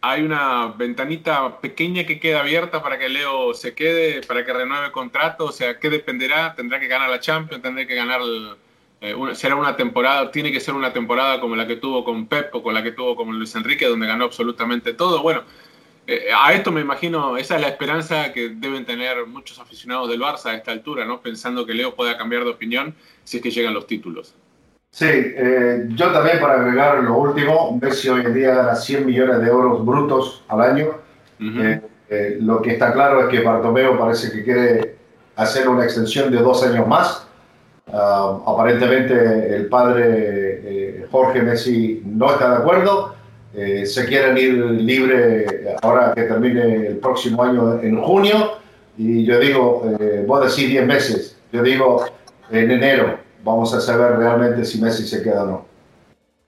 hay 0.00 0.22
una 0.22 0.68
ventanita 0.68 1.60
pequeña 1.60 2.04
que 2.04 2.20
queda 2.20 2.40
abierta 2.40 2.82
para 2.82 2.98
que 2.98 3.08
Leo 3.08 3.52
se 3.54 3.74
quede, 3.74 4.22
para 4.22 4.44
que 4.44 4.52
renueve 4.52 4.92
contrato, 4.92 5.46
o 5.46 5.52
sea, 5.52 5.78
¿qué 5.78 5.90
dependerá? 5.90 6.54
Tendrá 6.54 6.78
que 6.78 6.86
ganar 6.86 7.10
la 7.10 7.20
Champions, 7.20 7.62
tendrá 7.62 7.86
que 7.86 7.94
ganar, 7.94 8.20
eh, 9.00 9.14
será 9.34 9.56
una 9.56 9.76
temporada, 9.76 10.30
tiene 10.30 10.52
que 10.52 10.60
ser 10.60 10.74
una 10.74 10.92
temporada 10.92 11.40
como 11.40 11.56
la 11.56 11.66
que 11.66 11.76
tuvo 11.76 12.04
con 12.04 12.26
Pep 12.26 12.54
o 12.54 12.62
con 12.62 12.74
la 12.74 12.82
que 12.82 12.92
tuvo 12.92 13.16
con 13.16 13.36
Luis 13.36 13.54
Enrique, 13.56 13.86
donde 13.86 14.06
ganó 14.06 14.24
absolutamente 14.24 14.94
todo. 14.94 15.20
Bueno, 15.20 15.42
eh, 16.06 16.28
a 16.34 16.52
esto 16.52 16.70
me 16.70 16.80
imagino, 16.80 17.36
esa 17.36 17.56
es 17.56 17.60
la 17.60 17.68
esperanza 17.68 18.32
que 18.32 18.50
deben 18.50 18.86
tener 18.86 19.26
muchos 19.26 19.58
aficionados 19.58 20.08
del 20.08 20.20
Barça 20.20 20.46
a 20.46 20.54
esta 20.54 20.70
altura, 20.70 21.04
¿no? 21.04 21.20
Pensando 21.20 21.66
que 21.66 21.74
Leo 21.74 21.94
pueda 21.96 22.16
cambiar 22.16 22.44
de 22.44 22.50
opinión 22.50 22.94
si 23.24 23.38
es 23.38 23.42
que 23.42 23.50
llegan 23.50 23.74
los 23.74 23.86
títulos. 23.86 24.34
Sí, 24.90 25.06
eh, 25.06 25.86
yo 25.90 26.10
también 26.12 26.40
para 26.40 26.54
agregar 26.54 27.02
lo 27.04 27.18
último, 27.18 27.78
Messi 27.80 28.08
hoy 28.08 28.24
en 28.24 28.34
día 28.34 28.54
gana 28.54 28.74
100 28.74 29.06
millones 29.06 29.40
de 29.40 29.46
euros 29.46 29.84
brutos 29.84 30.44
al 30.48 30.62
año. 30.62 30.88
Eh, 31.40 31.80
eh, 32.08 32.38
lo 32.40 32.60
que 32.62 32.72
está 32.72 32.92
claro 32.92 33.20
es 33.20 33.28
que 33.28 33.44
Bartomeo 33.44 33.98
parece 33.98 34.32
que 34.32 34.42
quiere 34.42 34.96
hacer 35.36 35.68
una 35.68 35.84
extensión 35.84 36.32
de 36.32 36.38
dos 36.38 36.64
años 36.64 36.86
más. 36.86 37.26
Ah, 37.92 38.38
aparentemente 38.46 39.56
el 39.56 39.66
padre 39.68 41.06
Jorge 41.10 41.42
Messi 41.42 42.02
no 42.04 42.32
está 42.32 42.50
de 42.50 42.56
acuerdo. 42.56 43.14
se 43.84 44.06
quieren 44.06 44.36
ir 44.36 44.52
libre 44.52 45.76
ahora 45.82 46.12
que 46.14 46.22
termine 46.22 46.88
el 46.88 46.96
próximo 46.96 47.42
año 47.42 47.80
en 47.82 48.02
junio. 48.02 48.58
Y 48.96 49.24
yo 49.24 49.38
digo, 49.38 49.96
vos 50.26 50.40
decís 50.40 50.70
10 50.70 50.86
meses, 50.86 51.38
yo 51.52 51.62
digo 51.62 52.04
en 52.50 52.70
enero 52.70 53.27
vamos 53.48 53.74
a 53.74 53.80
saber 53.80 54.16
realmente 54.16 54.64
si 54.64 54.80
Messi 54.80 55.06
se 55.06 55.22
queda 55.22 55.44
o 55.44 55.46
no. 55.46 55.66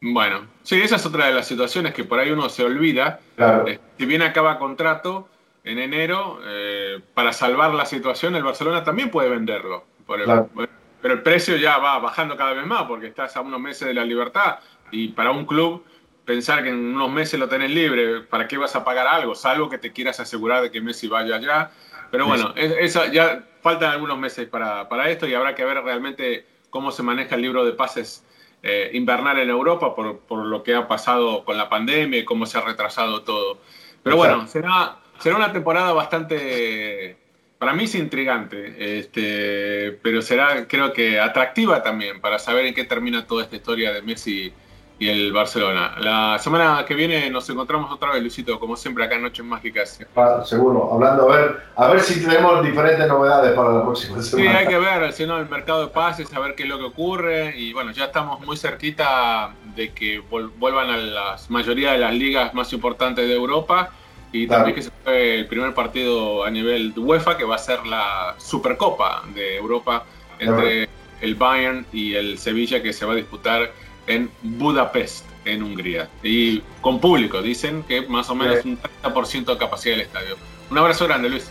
Bueno, 0.02 0.46
sí, 0.62 0.80
esa 0.80 0.96
es 0.96 1.04
otra 1.04 1.26
de 1.26 1.34
las 1.34 1.46
situaciones 1.46 1.92
que 1.92 2.04
por 2.04 2.18
ahí 2.18 2.30
uno 2.30 2.48
se 2.48 2.64
olvida. 2.64 3.20
Claro. 3.36 3.68
Eh, 3.68 3.78
si 3.98 4.06
bien 4.06 4.22
acaba 4.22 4.58
contrato 4.58 5.28
en 5.64 5.78
enero, 5.78 6.40
eh, 6.44 7.00
para 7.12 7.32
salvar 7.32 7.74
la 7.74 7.84
situación, 7.84 8.34
el 8.34 8.42
Barcelona 8.42 8.82
también 8.82 9.10
puede 9.10 9.28
venderlo. 9.28 9.84
Pero 10.06 11.14
el 11.14 11.22
precio 11.22 11.56
ya 11.56 11.78
va 11.78 11.98
bajando 11.98 12.36
cada 12.36 12.52
vez 12.52 12.66
más 12.66 12.84
porque 12.84 13.06
estás 13.06 13.36
a 13.36 13.40
unos 13.40 13.60
meses 13.60 13.88
de 13.88 13.94
la 13.94 14.04
libertad 14.04 14.58
y 14.90 15.08
para 15.08 15.30
un 15.30 15.46
club 15.46 15.84
pensar 16.24 16.62
que 16.62 16.70
en 16.70 16.94
unos 16.94 17.10
meses 17.10 17.38
lo 17.38 17.48
tenés 17.48 17.70
libre, 17.70 18.20
¿para 18.20 18.46
qué 18.46 18.56
vas 18.58 18.74
a 18.76 18.84
pagar 18.84 19.06
algo? 19.06 19.34
Salvo 19.34 19.68
que 19.68 19.78
te 19.78 19.92
quieras 19.92 20.20
asegurar 20.20 20.62
de 20.62 20.70
que 20.70 20.80
Messi 20.80 21.08
vaya 21.08 21.36
allá. 21.36 21.70
Pero 22.10 22.26
bueno, 22.26 22.52
eso 22.56 23.04
ya 23.06 23.44
faltan 23.62 23.92
algunos 23.92 24.18
meses 24.18 24.48
para, 24.48 24.88
para 24.88 25.08
esto 25.10 25.26
y 25.26 25.34
habrá 25.34 25.54
que 25.54 25.64
ver 25.64 25.82
realmente 25.82 26.46
cómo 26.70 26.90
se 26.92 27.02
maneja 27.02 27.34
el 27.34 27.42
libro 27.42 27.64
de 27.64 27.72
pases 27.72 28.24
eh, 28.62 28.90
invernal 28.94 29.38
en 29.38 29.50
Europa 29.50 29.94
por, 29.94 30.18
por, 30.20 30.44
lo 30.44 30.62
que 30.62 30.74
ha 30.74 30.86
pasado 30.86 31.44
con 31.44 31.56
la 31.56 31.68
pandemia 31.68 32.20
y 32.20 32.24
cómo 32.24 32.46
se 32.46 32.58
ha 32.58 32.60
retrasado 32.60 33.22
todo. 33.22 33.58
Pero 34.02 34.16
bueno, 34.16 34.46
será, 34.46 34.98
será 35.18 35.36
una 35.36 35.52
temporada 35.52 35.92
bastante, 35.92 37.16
para 37.58 37.72
mí 37.72 37.84
es 37.84 37.94
intrigante, 37.94 38.98
este, 38.98 39.98
pero 40.02 40.22
será 40.22 40.66
creo 40.66 40.92
que 40.92 41.20
atractiva 41.20 41.82
también 41.82 42.20
para 42.20 42.38
saber 42.38 42.66
en 42.66 42.74
qué 42.74 42.84
termina 42.84 43.26
toda 43.26 43.44
esta 43.44 43.56
historia 43.56 43.92
de 43.92 44.02
Messi 44.02 44.52
y 45.00 45.08
el 45.08 45.32
Barcelona. 45.32 45.94
La 45.98 46.38
semana 46.38 46.84
que 46.86 46.94
viene 46.94 47.30
nos 47.30 47.48
encontramos 47.48 47.90
otra 47.90 48.12
vez, 48.12 48.20
Luisito, 48.20 48.60
como 48.60 48.76
siempre, 48.76 49.02
acá 49.02 49.16
en 49.16 49.22
Noches 49.22 49.44
Mágicas. 49.44 49.98
Ah, 50.14 50.42
seguro, 50.44 50.92
hablando, 50.92 51.32
a 51.32 51.36
ver, 51.36 51.60
a 51.74 51.88
ver 51.88 52.00
si 52.00 52.22
tenemos 52.22 52.62
diferentes 52.62 53.08
novedades 53.08 53.52
para 53.54 53.72
la 53.72 53.82
próxima 53.82 54.20
semana. 54.20 54.50
Sí, 54.50 54.56
hay 54.56 54.66
que 54.66 54.78
ver, 54.78 55.12
si 55.14 55.24
no, 55.24 55.38
el 55.38 55.48
mercado 55.48 55.86
de 55.86 55.88
pases, 55.88 56.30
a 56.34 56.38
ver 56.38 56.54
qué 56.54 56.64
es 56.64 56.68
lo 56.68 56.76
que 56.76 56.84
ocurre. 56.84 57.56
Y 57.56 57.72
bueno, 57.72 57.92
ya 57.92 58.04
estamos 58.04 58.40
muy 58.44 58.58
cerquita 58.58 59.54
de 59.74 59.90
que 59.94 60.18
vuelvan 60.20 60.90
a 60.90 60.98
la 60.98 61.36
mayoría 61.48 61.92
de 61.92 61.98
las 61.98 62.14
ligas 62.14 62.52
más 62.52 62.70
importantes 62.74 63.26
de 63.26 63.34
Europa. 63.34 63.92
Y 64.32 64.46
también 64.46 64.74
que 64.76 64.82
se 64.82 64.90
fue 65.02 65.34
el 65.34 65.46
primer 65.46 65.72
partido 65.72 66.44
a 66.44 66.50
nivel 66.50 66.92
de 66.92 67.00
UEFA, 67.00 67.38
que 67.38 67.44
va 67.44 67.54
a 67.54 67.58
ser 67.58 67.86
la 67.86 68.34
Supercopa 68.36 69.22
de 69.34 69.56
Europa 69.56 70.04
entre 70.38 70.90
el 71.22 71.34
Bayern 71.36 71.86
y 71.90 72.14
el 72.14 72.38
Sevilla, 72.38 72.82
que 72.82 72.92
se 72.92 73.06
va 73.06 73.14
a 73.14 73.16
disputar 73.16 73.72
en 74.06 74.30
Budapest, 74.42 75.24
en 75.44 75.62
Hungría. 75.62 76.08
Y 76.22 76.60
con 76.80 77.00
público, 77.00 77.42
dicen 77.42 77.82
que 77.84 78.02
más 78.02 78.30
o 78.30 78.34
menos 78.34 78.64
un 78.64 78.78
30% 79.02 79.44
de 79.44 79.58
capacidad 79.58 79.94
del 79.96 80.06
estadio. 80.06 80.36
Un 80.70 80.78
abrazo 80.78 81.06
grande, 81.06 81.28
Luis. 81.28 81.50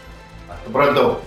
Hasta 0.49 0.71
pronto. 0.71 1.21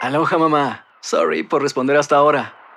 Aloha 0.00 0.38
mamá. 0.38 0.86
Sorry 1.02 1.42
por 1.42 1.60
responder 1.60 1.96
hasta 1.96 2.16
ahora. 2.16 2.57